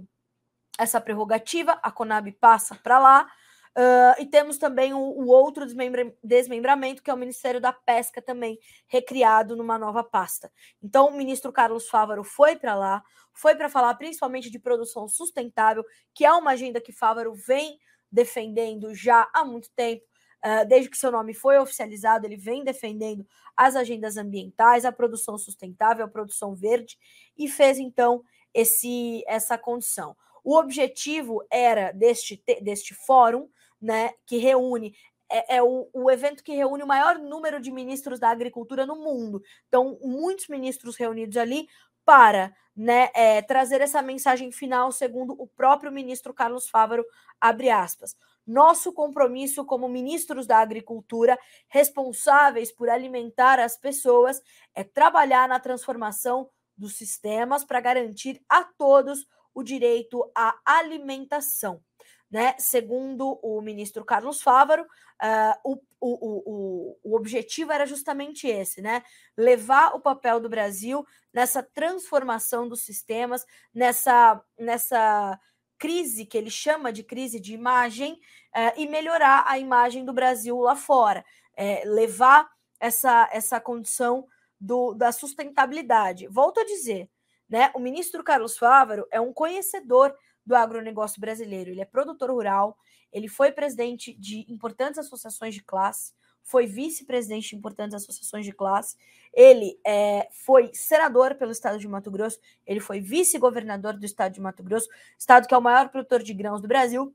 [0.79, 3.31] essa prerrogativa, a Conab passa para lá.
[3.77, 8.21] Uh, e temos também o, o outro desmembra desmembramento, que é o Ministério da Pesca,
[8.21, 10.51] também recriado numa nova pasta.
[10.83, 13.03] Então, o ministro Carlos Fávaro foi para lá,
[13.33, 17.79] foi para falar principalmente de produção sustentável, que é uma agenda que Fávaro vem
[18.11, 20.05] defendendo já há muito tempo.
[20.45, 25.37] Uh, desde que seu nome foi oficializado, ele vem defendendo as agendas ambientais, a produção
[25.37, 26.97] sustentável, a produção verde,
[27.37, 28.23] e fez então
[28.55, 30.17] esse, essa condição.
[30.45, 33.49] O objetivo era deste, deste fórum
[33.81, 34.95] né, que reúne
[35.31, 38.97] é, é o, o, evento que reúne o maior número de ministros da agricultura no
[38.97, 39.43] mundo.
[39.69, 41.69] Então, muitos ministros reunidos ali
[42.05, 47.05] para né, é, trazer essa mensagem final, segundo o próprio ministro Carlos Fávaro,
[47.41, 48.17] abre aspas.
[48.47, 54.41] Nosso compromisso como ministros da agricultura, responsáveis por alimentar as pessoas,
[54.75, 61.83] é trabalhar na transformação dos sistemas para garantir a todos o direito à alimentação
[62.31, 62.55] né?
[62.59, 69.03] Segundo o ministro Carlos Fávaro, uh, o, o, o, o objetivo era justamente esse, né?
[69.37, 75.39] Levar o papel do Brasil nessa transformação dos sistemas, nessa, nessa
[75.79, 80.59] crise que ele chama de crise de imagem, uh, e melhorar a imagem do Brasil
[80.59, 81.25] lá fora,
[81.57, 82.49] é, levar
[82.79, 84.27] essa, essa condição
[84.61, 86.27] do, da sustentabilidade.
[86.29, 87.09] Volto a dizer,
[87.49, 87.71] né?
[87.75, 90.15] O ministro Carlos Fávaro é um conhecedor
[90.49, 91.71] do agronegócio brasileiro.
[91.71, 92.77] Ele é produtor rural,
[93.13, 98.97] ele foi presidente de importantes associações de classe, foi vice-presidente de importantes associações de classe,
[99.35, 104.41] ele é, foi senador pelo estado de Mato Grosso, ele foi vice-governador do estado de
[104.41, 104.89] Mato Grosso,
[105.19, 107.15] estado que é o maior produtor de grãos do Brasil.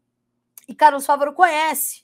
[0.67, 2.03] E Carlos Fávaro conhece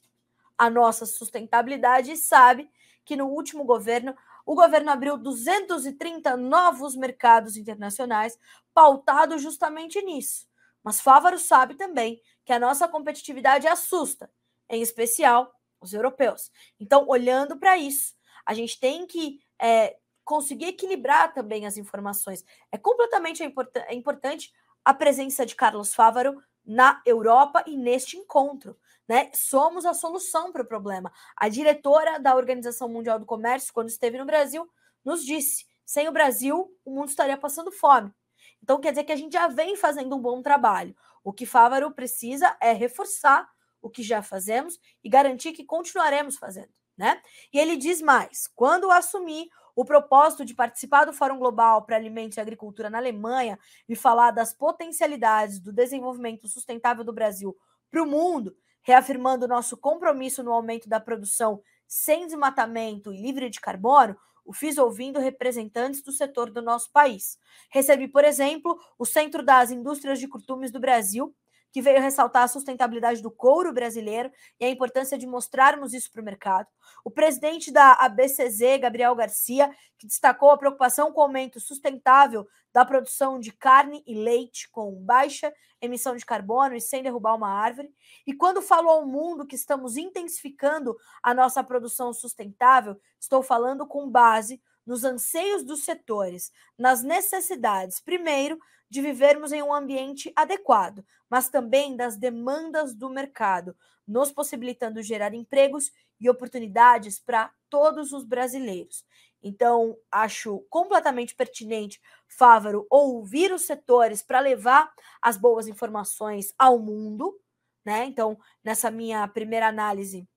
[0.58, 2.70] a nossa sustentabilidade e sabe
[3.06, 8.40] que no último governo o governo abriu 230 novos mercados internacionais,
[8.74, 10.49] pautado justamente nisso.
[10.84, 14.32] Mas Fávaro sabe também que a nossa competitividade assusta,
[14.70, 16.52] em especial os europeus.
[16.80, 18.14] Então, olhando para isso,
[18.46, 22.44] a gente tem que é, conseguir equilibrar também as informações.
[22.72, 24.52] É completamente import é importante
[24.84, 28.78] a presença de Carlos Fávaro na Europa e neste encontro.
[29.08, 29.32] Né?
[29.34, 31.12] Somos a solução para o problema.
[31.36, 34.70] A diretora da Organização Mundial do Comércio, quando esteve no Brasil,
[35.04, 38.14] nos disse: sem o Brasil, o mundo estaria passando fome.
[38.62, 40.96] Então, quer dizer que a gente já vem fazendo um bom trabalho.
[41.24, 43.50] O que Fávaro precisa é reforçar
[43.82, 46.70] o que já fazemos e garantir que continuaremos fazendo.
[46.98, 47.22] Né?
[47.54, 52.38] E ele diz mais: quando assumir o propósito de participar do Fórum Global para Alimentos
[52.38, 53.58] e Agricultura na Alemanha
[53.88, 57.56] e falar das potencialidades do desenvolvimento sustentável do Brasil
[57.90, 63.62] para o mundo, reafirmando nosso compromisso no aumento da produção sem desmatamento e livre de
[63.62, 64.18] carbono,
[64.50, 67.38] o fiz ouvindo representantes do setor do nosso país.
[67.70, 71.36] Recebi, por exemplo, o Centro das Indústrias de Curtumes do Brasil,
[71.72, 76.22] que veio ressaltar a sustentabilidade do couro brasileiro e a importância de mostrarmos isso para
[76.22, 76.68] o mercado.
[77.04, 82.86] O presidente da ABCZ, Gabriel Garcia, que destacou a preocupação com o aumento sustentável da
[82.86, 87.94] produção de carne e leite com baixa emissão de carbono e sem derrubar uma árvore.
[88.28, 94.10] E quando falo ao mundo que estamos intensificando a nossa produção sustentável, estou falando com
[94.10, 98.60] base nos anseios dos setores, nas necessidades, primeiro,
[98.90, 103.76] de vivermos em um ambiente adequado, mas também das demandas do mercado,
[104.08, 109.06] nos possibilitando gerar empregos e oportunidades para todos os brasileiros.
[109.42, 117.40] Então, acho completamente pertinente, Fávaro, ouvir os setores para levar as boas informações ao mundo,
[117.86, 118.06] né?
[118.06, 120.28] Então, nessa minha primeira análise,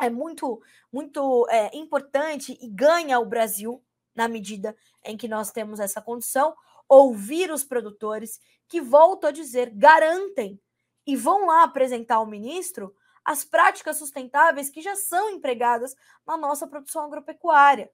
[0.00, 0.60] é muito,
[0.92, 3.82] muito é, importante e ganha o Brasil
[4.14, 4.74] na medida
[5.04, 6.54] em que nós temos essa condição,
[6.90, 10.60] ouvir os produtores que, volto a dizer, garantem
[11.06, 12.92] e vão lá apresentar ao ministro
[13.24, 15.94] as práticas sustentáveis que já são empregadas
[16.26, 17.90] na nossa produção agropecuária.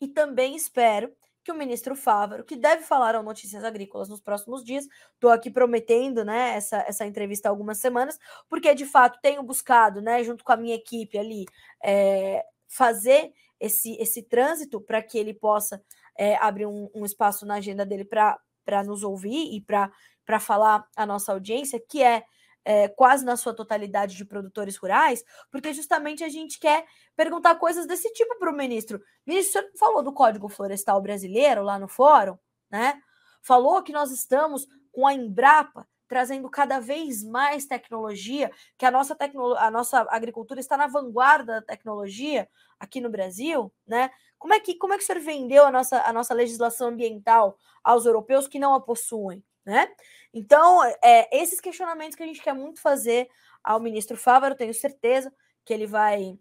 [0.00, 1.14] E também espero
[1.44, 5.48] que o ministro Fávaro, que deve falar ao Notícias Agrícolas nos próximos dias, estou aqui
[5.48, 8.18] prometendo né, essa, essa entrevista há algumas semanas,
[8.48, 11.44] porque de fato tenho buscado, né, junto com a minha equipe ali,
[11.82, 15.80] é, fazer esse, esse trânsito para que ele possa
[16.18, 21.06] é, abrir um, um espaço na agenda dele para nos ouvir e para falar à
[21.06, 22.24] nossa audiência, que é
[22.66, 27.86] é, quase na sua totalidade de produtores rurais, porque justamente a gente quer perguntar coisas
[27.86, 29.00] desse tipo para o ministro.
[29.24, 32.36] Ministro, o senhor falou do Código Florestal Brasileiro lá no fórum,
[32.68, 33.00] né?
[33.40, 39.14] Falou que nós estamos com a Embrapa trazendo cada vez mais tecnologia, que a nossa,
[39.14, 42.48] tecno a nossa agricultura está na vanguarda da tecnologia
[42.78, 44.10] aqui no Brasil, né?
[44.38, 47.58] Como é que, como é que o senhor vendeu a nossa, a nossa legislação ambiental
[47.82, 49.42] aos europeus que não a possuem?
[49.66, 49.88] né?
[50.32, 53.28] Então, é, esses questionamentos que a gente quer muito fazer
[53.64, 55.34] ao ministro Fávaro, tenho certeza
[55.64, 56.38] que ele vai,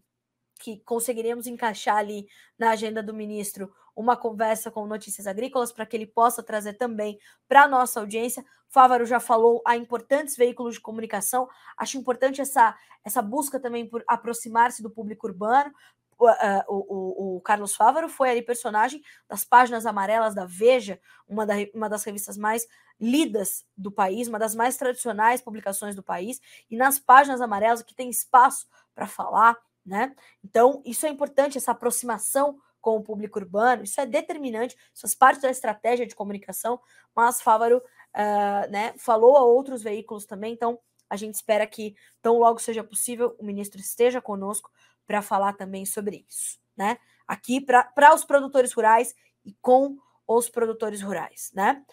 [0.60, 5.98] que conseguiremos encaixar ali na agenda do ministro uma conversa com notícias agrícolas para que
[5.98, 8.46] ele possa trazer também para a nossa audiência.
[8.76, 11.48] Fávaro já falou a importantes veículos de comunicação.
[11.78, 15.74] Acho importante essa, essa busca também por aproximar-se do público urbano,
[16.20, 16.26] o,
[16.68, 21.88] o, o, Carlos Fávaro foi ali personagem das páginas amarelas da Veja, uma, da, uma
[21.88, 22.68] das revistas mais
[23.00, 27.96] lidas do país, uma das mais tradicionais publicações do país, e nas páginas amarelas que
[27.96, 30.14] tem espaço para falar, né?
[30.44, 35.16] Então, isso é importante, essa aproximação com o público urbano, isso é determinante, isso faz
[35.16, 36.80] parte da estratégia de comunicação,
[37.16, 37.82] mas Fávaro
[38.16, 42.84] uh, né, falou a outros veículos também, então a gente espera que tão logo seja
[42.84, 44.72] possível o ministro esteja conosco
[45.06, 46.98] para falar também sobre isso, né?
[47.28, 49.98] Aqui para os produtores rurais e com
[50.28, 51.84] os produtores rurais, né?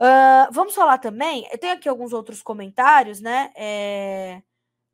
[0.00, 1.48] Uh, vamos falar também.
[1.50, 3.52] Eu tenho aqui alguns outros comentários, né?
[3.56, 4.42] É,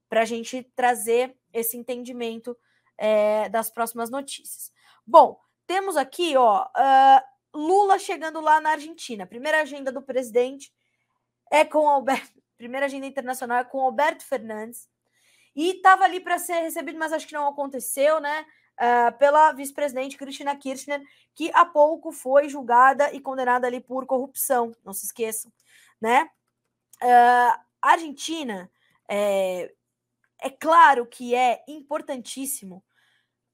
[0.09, 2.57] para a gente trazer esse entendimento
[2.99, 4.73] é, das próximas notícias.
[5.07, 7.23] Bom, temos aqui, ó, uh,
[7.55, 9.27] Lula chegando lá na Argentina.
[9.27, 10.73] Primeira agenda do presidente
[11.51, 12.43] é com Alberto.
[12.57, 14.89] Primeira agenda internacional é com Alberto Fernandes,
[15.55, 18.47] e estava ali para ser recebido, mas acho que não aconteceu, né?
[18.73, 21.03] Uh, pela vice-presidente Cristina Kirchner,
[21.35, 25.53] que há pouco foi julgada e condenada ali por corrupção, não se esqueçam,
[26.01, 26.29] né?
[27.03, 28.71] Uh, a Argentina,
[29.09, 29.73] é,
[30.41, 32.83] é claro que é importantíssimo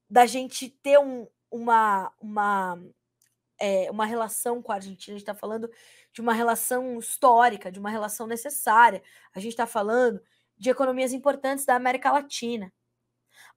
[0.09, 2.79] da gente ter um, uma, uma,
[3.59, 5.71] é, uma relação com a Argentina, a gente está falando
[6.13, 9.03] de uma relação histórica, de uma relação necessária,
[9.35, 10.21] a gente está falando
[10.57, 12.73] de economias importantes da América Latina.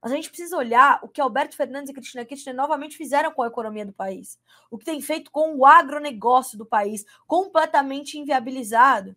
[0.00, 3.42] Mas a gente precisa olhar o que Alberto Fernandes e Cristina Kirchner novamente fizeram com
[3.42, 4.38] a economia do país.
[4.70, 9.16] O que tem feito com o agronegócio do país, completamente inviabilizado.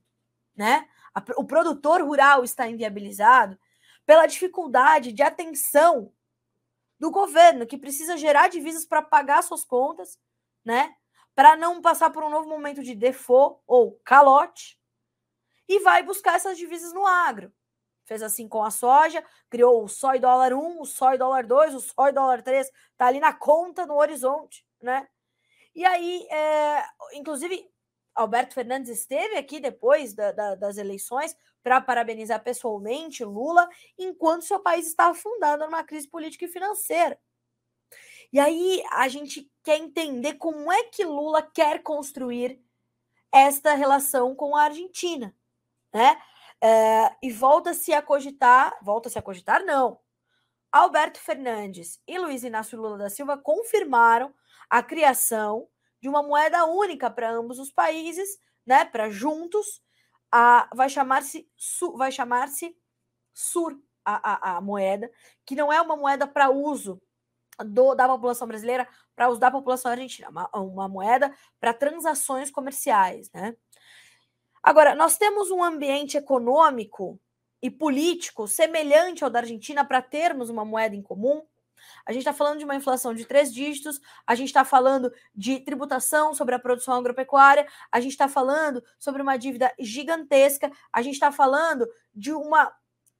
[0.55, 0.87] Né?
[1.37, 3.57] O produtor rural está inviabilizado
[4.05, 6.11] pela dificuldade de atenção
[6.99, 10.19] do governo, que precisa gerar divisas para pagar suas contas,
[10.65, 10.95] né?
[11.35, 14.79] para não passar por um novo momento de default ou calote,
[15.67, 17.51] e vai buscar essas divisas no agro
[18.05, 21.79] fez assim com a soja, criou o sói dólar 1, o sói dólar 2, o
[21.81, 25.07] sói dólar 3, tá ali na conta, no horizonte, né?
[25.73, 27.69] E aí, é, inclusive,
[28.13, 34.59] Alberto Fernandes esteve aqui depois da, da, das eleições para parabenizar pessoalmente Lula, enquanto seu
[34.59, 37.19] país estava afundando numa crise política e financeira.
[38.35, 42.61] E aí a gente quer entender como é que Lula quer construir
[43.31, 45.33] esta relação com a Argentina,
[45.93, 46.21] né?
[46.61, 50.01] É, e volta-se a cogitar, volta-se a cogitar, não.
[50.69, 54.35] Alberto Fernandes e Luiz Inácio Lula da Silva confirmaram
[54.69, 55.69] a criação
[56.01, 58.83] de uma moeda única para ambos os países, né?
[58.83, 59.81] Para juntos,
[60.29, 61.49] a, vai chamar-se
[61.95, 62.75] vai chamar-se
[63.33, 65.09] Sur a, a, a, moeda,
[65.45, 67.01] que não é uma moeda para uso
[67.63, 73.31] do, da população brasileira, para uso da população argentina, uma, uma moeda para transações comerciais,
[73.31, 73.55] né?
[74.61, 77.19] Agora, nós temos um ambiente econômico
[77.61, 81.43] e político semelhante ao da Argentina para termos uma moeda em comum.
[82.03, 85.59] A gente está falando de uma inflação de três dígitos, a gente está falando de
[85.59, 91.13] tributação sobre a produção agropecuária, a gente está falando sobre uma dívida gigantesca, a gente
[91.13, 92.73] está falando de uma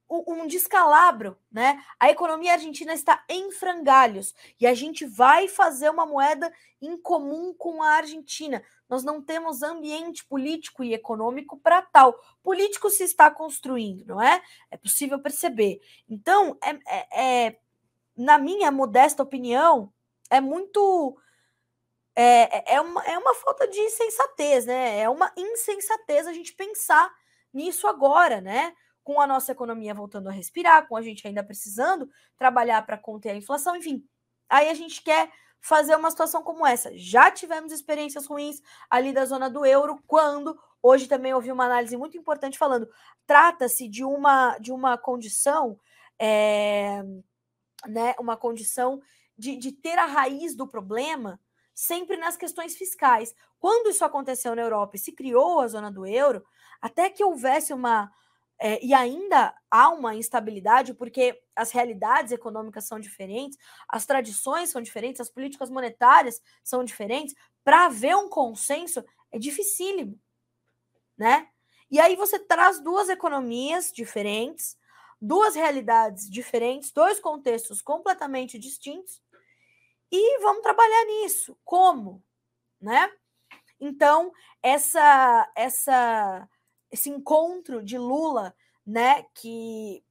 [0.08, 1.82] um descalabro, né?
[1.98, 7.52] A economia argentina está em frangalhos e a gente vai fazer uma moeda em comum
[7.52, 8.62] com a Argentina.
[8.88, 12.20] Nós não temos ambiente político e econômico para tal.
[12.42, 14.40] Político se está construindo, não é?
[14.70, 15.80] É possível perceber.
[16.08, 17.58] Então, é, é, é
[18.16, 19.92] na minha modesta opinião,
[20.30, 21.18] é muito.
[22.14, 25.00] É, é, é, uma, é uma falta de sensatez, né?
[25.00, 27.12] É uma insensatez a gente pensar
[27.52, 28.72] nisso agora, né?
[29.06, 33.30] Com a nossa economia voltando a respirar, com a gente ainda precisando trabalhar para conter
[33.30, 34.04] a inflação, enfim.
[34.48, 35.30] Aí a gente quer
[35.60, 36.90] fazer uma situação como essa.
[36.98, 41.96] Já tivemos experiências ruins ali da zona do euro, quando hoje também ouvi uma análise
[41.96, 42.88] muito importante falando,
[43.24, 45.78] trata-se de uma de uma condição,
[46.18, 47.00] é,
[47.86, 49.00] né, uma condição
[49.38, 51.38] de, de ter a raiz do problema
[51.72, 53.32] sempre nas questões fiscais.
[53.60, 56.44] Quando isso aconteceu na Europa e se criou a zona do euro,
[56.82, 58.10] até que houvesse uma
[58.58, 64.80] é, e ainda há uma instabilidade, porque as realidades econômicas são diferentes, as tradições são
[64.80, 67.34] diferentes, as políticas monetárias são diferentes.
[67.62, 70.18] Para haver um consenso é dificílimo,
[71.16, 71.48] né?
[71.90, 74.76] E aí você traz duas economias diferentes,
[75.20, 79.22] duas realidades diferentes, dois contextos completamente distintos,
[80.10, 81.58] e vamos trabalhar nisso.
[81.64, 82.24] Como?
[82.80, 83.10] Né?
[83.80, 84.32] Então,
[84.62, 86.48] essa essa
[86.90, 88.54] esse encontro de Lula,
[88.86, 90.04] né, que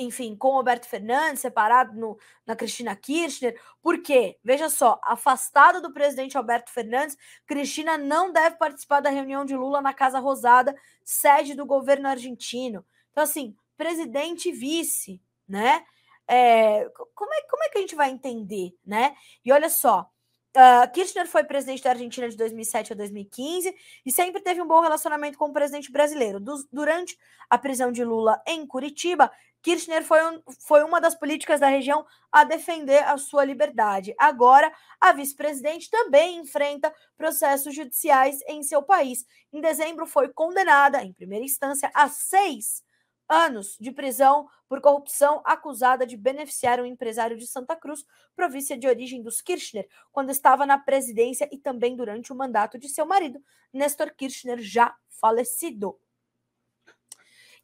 [0.00, 6.36] enfim, com Alberto Fernandes, separado no, na Cristina Kirchner, porque, veja só, afastada do presidente
[6.36, 7.16] Alberto Fernandes,
[7.46, 10.74] Cristina não deve participar da reunião de Lula na Casa Rosada,
[11.04, 12.84] sede do governo argentino.
[13.10, 15.84] Então, assim, presidente e vice, né?
[16.26, 19.14] É, como, é, como é que a gente vai entender, né?
[19.44, 20.10] E olha só,
[20.56, 23.72] Uh, Kirchner foi presidente da Argentina de 2007 a 2015
[24.04, 26.40] e sempre teve um bom relacionamento com o presidente brasileiro.
[26.40, 27.16] Du durante
[27.48, 29.30] a prisão de Lula em Curitiba,
[29.62, 34.14] Kirchner foi, um, foi uma das políticas da região a defender a sua liberdade.
[34.18, 39.24] Agora, a vice-presidente também enfrenta processos judiciais em seu país.
[39.52, 42.82] Em dezembro, foi condenada, em primeira instância, a seis
[43.30, 48.04] anos de prisão por corrupção acusada de beneficiar um empresário de Santa Cruz,
[48.34, 52.88] província de origem dos Kirchner, quando estava na presidência e também durante o mandato de
[52.88, 55.98] seu marido, Nestor Kirchner, já falecido.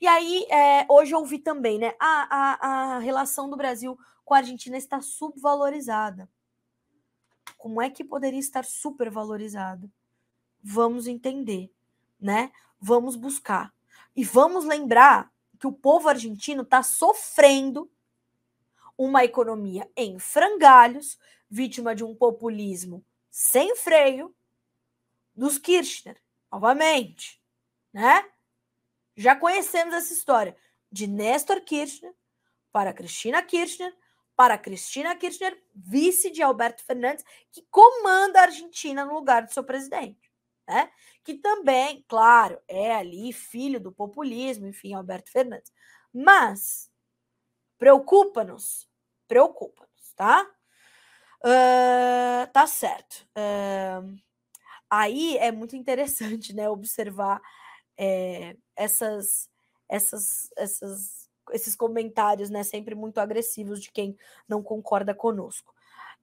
[0.01, 1.95] E aí, é, hoje eu ouvi também, né?
[1.99, 6.29] A, a, a relação do Brasil com a Argentina está subvalorizada.
[7.57, 9.91] Como é que poderia estar supervalorizada?
[10.63, 11.73] Vamos entender,
[12.21, 12.53] né?
[12.79, 13.73] Vamos buscar.
[14.15, 17.91] E vamos lembrar que o povo argentino está sofrendo
[18.97, 24.35] uma economia em frangalhos, vítima de um populismo sem freio
[25.35, 27.43] dos Kirchner, novamente,
[27.93, 28.27] né?
[29.15, 30.57] Já conhecemos essa história
[30.91, 32.15] de Néstor Kirchner
[32.73, 33.95] para Cristina Kirchner,
[34.35, 39.65] para Cristina Kirchner, vice de Alberto Fernandes, que comanda a Argentina no lugar do seu
[39.65, 40.27] presidente
[40.67, 40.91] né?
[41.27, 45.73] Que também, claro, é ali filho do populismo, enfim, Alberto Fernandes.
[46.15, 46.89] Mas
[47.77, 48.89] preocupa-nos,
[49.27, 50.49] preocupa-nos, tá?
[51.43, 53.27] Uh, tá certo.
[53.37, 54.17] Uh,
[54.89, 57.43] aí é muito interessante, né, observar
[57.99, 59.51] é, essas,
[59.89, 64.17] essas, essas, esses comentários, né, sempre muito agressivos de quem
[64.49, 65.75] não concorda conosco.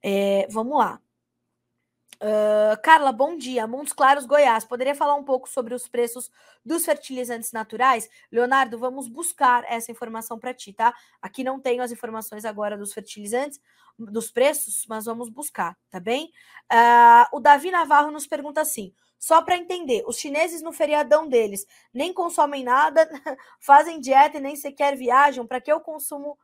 [0.02, 1.02] É, vamos lá.
[2.24, 3.68] Uh, Carla, bom dia.
[3.68, 4.64] Montes Claros, Goiás.
[4.64, 6.32] Poderia falar um pouco sobre os preços
[6.64, 8.10] dos fertilizantes naturais?
[8.32, 10.94] Leonardo, vamos buscar essa informação para ti, tá?
[11.22, 13.60] Aqui não tenho as informações agora dos fertilizantes,
[14.00, 16.32] dos preços, mas vamos buscar, tá bem?
[16.72, 21.68] Uh, o Davi Navarro nos pergunta assim: só para entender, os chineses no feriadão deles
[21.94, 23.06] nem consomem nada,
[23.60, 26.40] fazem dieta e nem sequer viajam, para que o consumo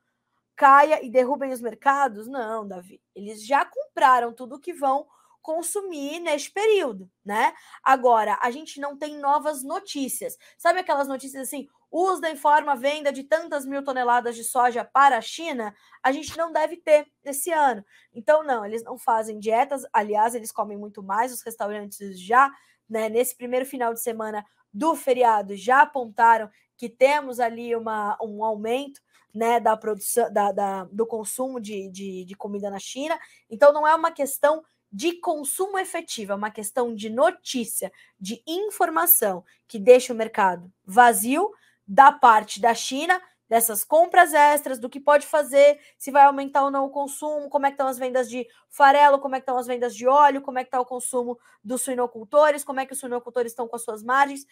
[0.58, 2.28] caia e derrubem os mercados?
[2.28, 3.02] Não, Davi.
[3.16, 5.08] Eles já compraram tudo que vão
[5.50, 7.52] consumir neste período, né?
[7.84, 10.38] Agora, a gente não tem novas notícias.
[10.60, 11.68] Sabe aquelas notícias assim?
[11.92, 15.74] USDA informa a venda de tantas mil toneladas de soja para a China,
[16.04, 17.84] a gente não deve ter esse ano.
[18.14, 22.52] Então, não, eles não fazem dietas, aliás, eles comem muito mais, os restaurantes já,
[22.88, 26.48] né, nesse primeiro final de semana do feriado, já apontaram
[26.78, 29.02] que temos ali uma, um aumento
[29.34, 33.20] né, da produção, da, da do consumo de, de, de comida na China.
[33.50, 39.44] Então, não é uma questão de consumo efetivo, é uma questão de notícia, de informação
[39.68, 41.52] que deixa o mercado vazio
[41.88, 46.70] da parte da China, dessas compras extras, do que pode fazer, se vai aumentar ou
[46.70, 49.58] não o consumo, como é que estão as vendas de farelo, como é que estão
[49.58, 52.94] as vendas de óleo, como é que está o consumo dos suinocultores, como é que
[52.94, 54.46] os suinocultores estão com as suas margens,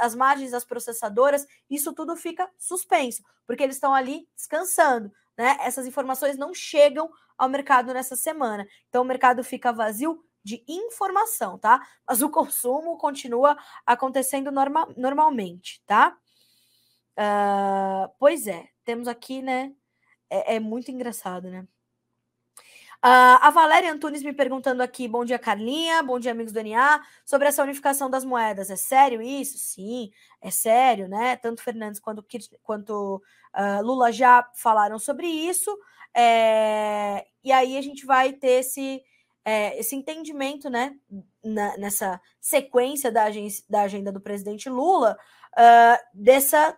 [0.00, 5.56] as margens das processadoras, isso tudo fica suspenso, porque eles estão ali descansando, né?
[5.60, 7.08] Essas informações não chegam
[7.40, 8.68] ao mercado nessa semana.
[8.90, 11.80] Então o mercado fica vazio de informação, tá?
[12.06, 13.56] Mas o consumo continua
[13.86, 16.18] acontecendo norma normalmente, tá?
[17.18, 19.72] Uh, pois é, temos aqui, né?
[20.28, 21.66] É, é muito engraçado, né?
[23.02, 27.02] Uh, a Valéria Antunes me perguntando aqui, bom dia, Carlinha, bom dia, amigos do NA,
[27.24, 28.68] sobre essa unificação das moedas.
[28.68, 29.56] É sério isso?
[29.56, 30.10] Sim,
[30.42, 31.36] é sério, né?
[31.36, 32.22] Tanto Fernandes quanto,
[32.62, 33.22] quanto
[33.56, 35.74] uh, Lula já falaram sobre isso.
[36.16, 39.02] É, e aí a gente vai ter esse,
[39.44, 40.96] é, esse entendimento, né,
[41.44, 45.16] na, nessa sequência da, agência, da agenda do presidente Lula,
[45.52, 46.76] uh, dessa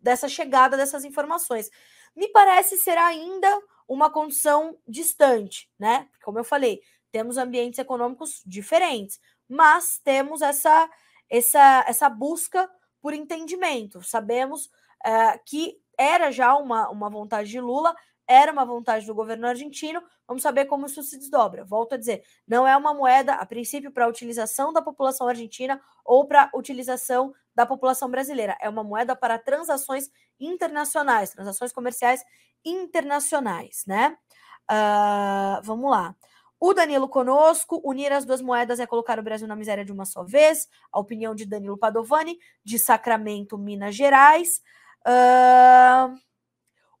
[0.00, 1.70] dessa chegada dessas informações.
[2.14, 3.48] Me parece ser ainda
[3.88, 6.06] uma condição distante, né?
[6.22, 10.90] Como eu falei, temos ambientes econômicos diferentes, mas temos essa
[11.30, 12.70] essa essa busca
[13.00, 14.02] por entendimento.
[14.02, 17.94] Sabemos uh, que era já uma, uma vontade de Lula,
[18.26, 20.02] era uma vontade do governo argentino.
[20.26, 21.64] Vamos saber como isso se desdobra.
[21.64, 26.26] Volto a dizer, não é uma moeda, a princípio, para utilização da população argentina ou
[26.26, 28.56] para utilização da população brasileira.
[28.60, 30.10] É uma moeda para transações
[30.40, 32.24] internacionais, transações comerciais
[32.64, 34.16] internacionais, né?
[34.70, 36.16] Uh, vamos lá.
[36.58, 40.06] O Danilo conosco, unir as duas moedas é colocar o Brasil na miséria de uma
[40.06, 40.66] só vez.
[40.90, 44.62] A opinião de Danilo Padovani, de Sacramento, Minas Gerais.
[45.06, 46.16] Uh,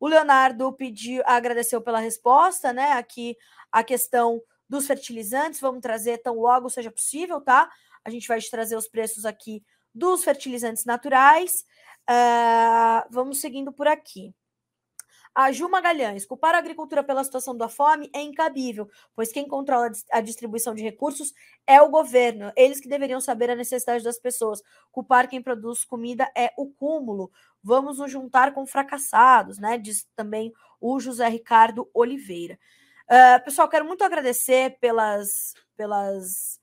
[0.04, 2.92] o Leonardo pediu, agradeceu pela resposta, né?
[2.92, 3.38] Aqui
[3.72, 7.70] a questão dos fertilizantes, vamos trazer tão logo seja possível, tá?
[8.04, 9.64] A gente vai te trazer os preços aqui
[9.94, 11.64] dos fertilizantes naturais.
[12.02, 14.34] Uh, vamos seguindo por aqui.
[15.34, 19.90] A Ju Magalhães, culpar a agricultura pela situação da fome é incabível, pois quem controla
[20.12, 21.34] a distribuição de recursos
[21.66, 22.52] é o governo.
[22.54, 24.62] Eles que deveriam saber a necessidade das pessoas.
[24.92, 27.32] Culpar quem produz comida é o cúmulo.
[27.62, 29.76] Vamos nos juntar com fracassados, né?
[29.76, 32.58] Diz também o José Ricardo Oliveira.
[33.04, 36.60] Uh, pessoal, quero muito agradecer pelas, pelas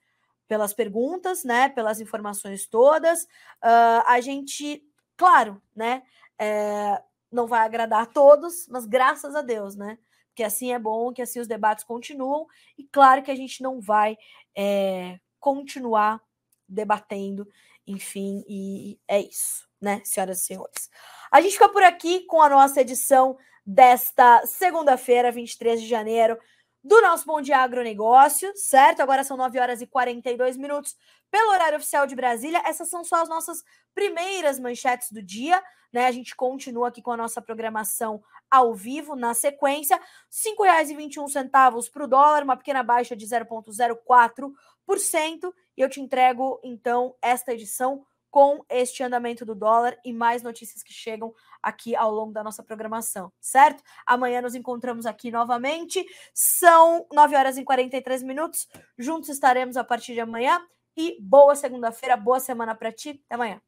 [0.52, 1.70] pelas perguntas, né?
[1.70, 3.24] Pelas informações todas.
[3.24, 4.84] Uh, a gente,
[5.16, 6.04] claro, né?
[6.38, 7.02] É,
[7.32, 9.98] não vai agradar a todos, mas graças a Deus, né?
[10.36, 12.48] Que assim é bom, que assim os debates continuam.
[12.78, 14.18] E claro que a gente não vai
[14.56, 16.22] é, continuar
[16.68, 17.48] debatendo,
[17.86, 20.90] enfim, e é isso, né, senhoras e senhores.
[21.30, 26.38] A gente fica por aqui com a nossa edição desta segunda-feira, 23 de janeiro
[26.84, 29.02] do nosso Bom Dia Agronegócio, certo?
[29.02, 30.96] Agora são 9 horas e 42 minutos
[31.30, 32.62] pelo horário oficial de Brasília.
[32.66, 33.64] Essas são só as nossas
[33.94, 36.06] primeiras manchetes do dia, né?
[36.08, 39.98] A gente continua aqui com a nossa programação ao vivo na sequência.
[39.98, 45.54] R$ 5,21 para o dólar, uma pequena baixa de 0,04%.
[45.78, 50.82] E eu te entrego, então, esta edição com este andamento do dólar e mais notícias
[50.82, 53.84] que chegam aqui ao longo da nossa programação, certo?
[54.08, 56.04] Amanhã nos encontramos aqui novamente.
[56.34, 58.68] São 9 horas e 43 minutos.
[58.98, 60.66] Juntos estaremos a partir de amanhã.
[60.96, 63.22] E boa segunda-feira, boa semana para ti.
[63.26, 63.62] Até amanhã.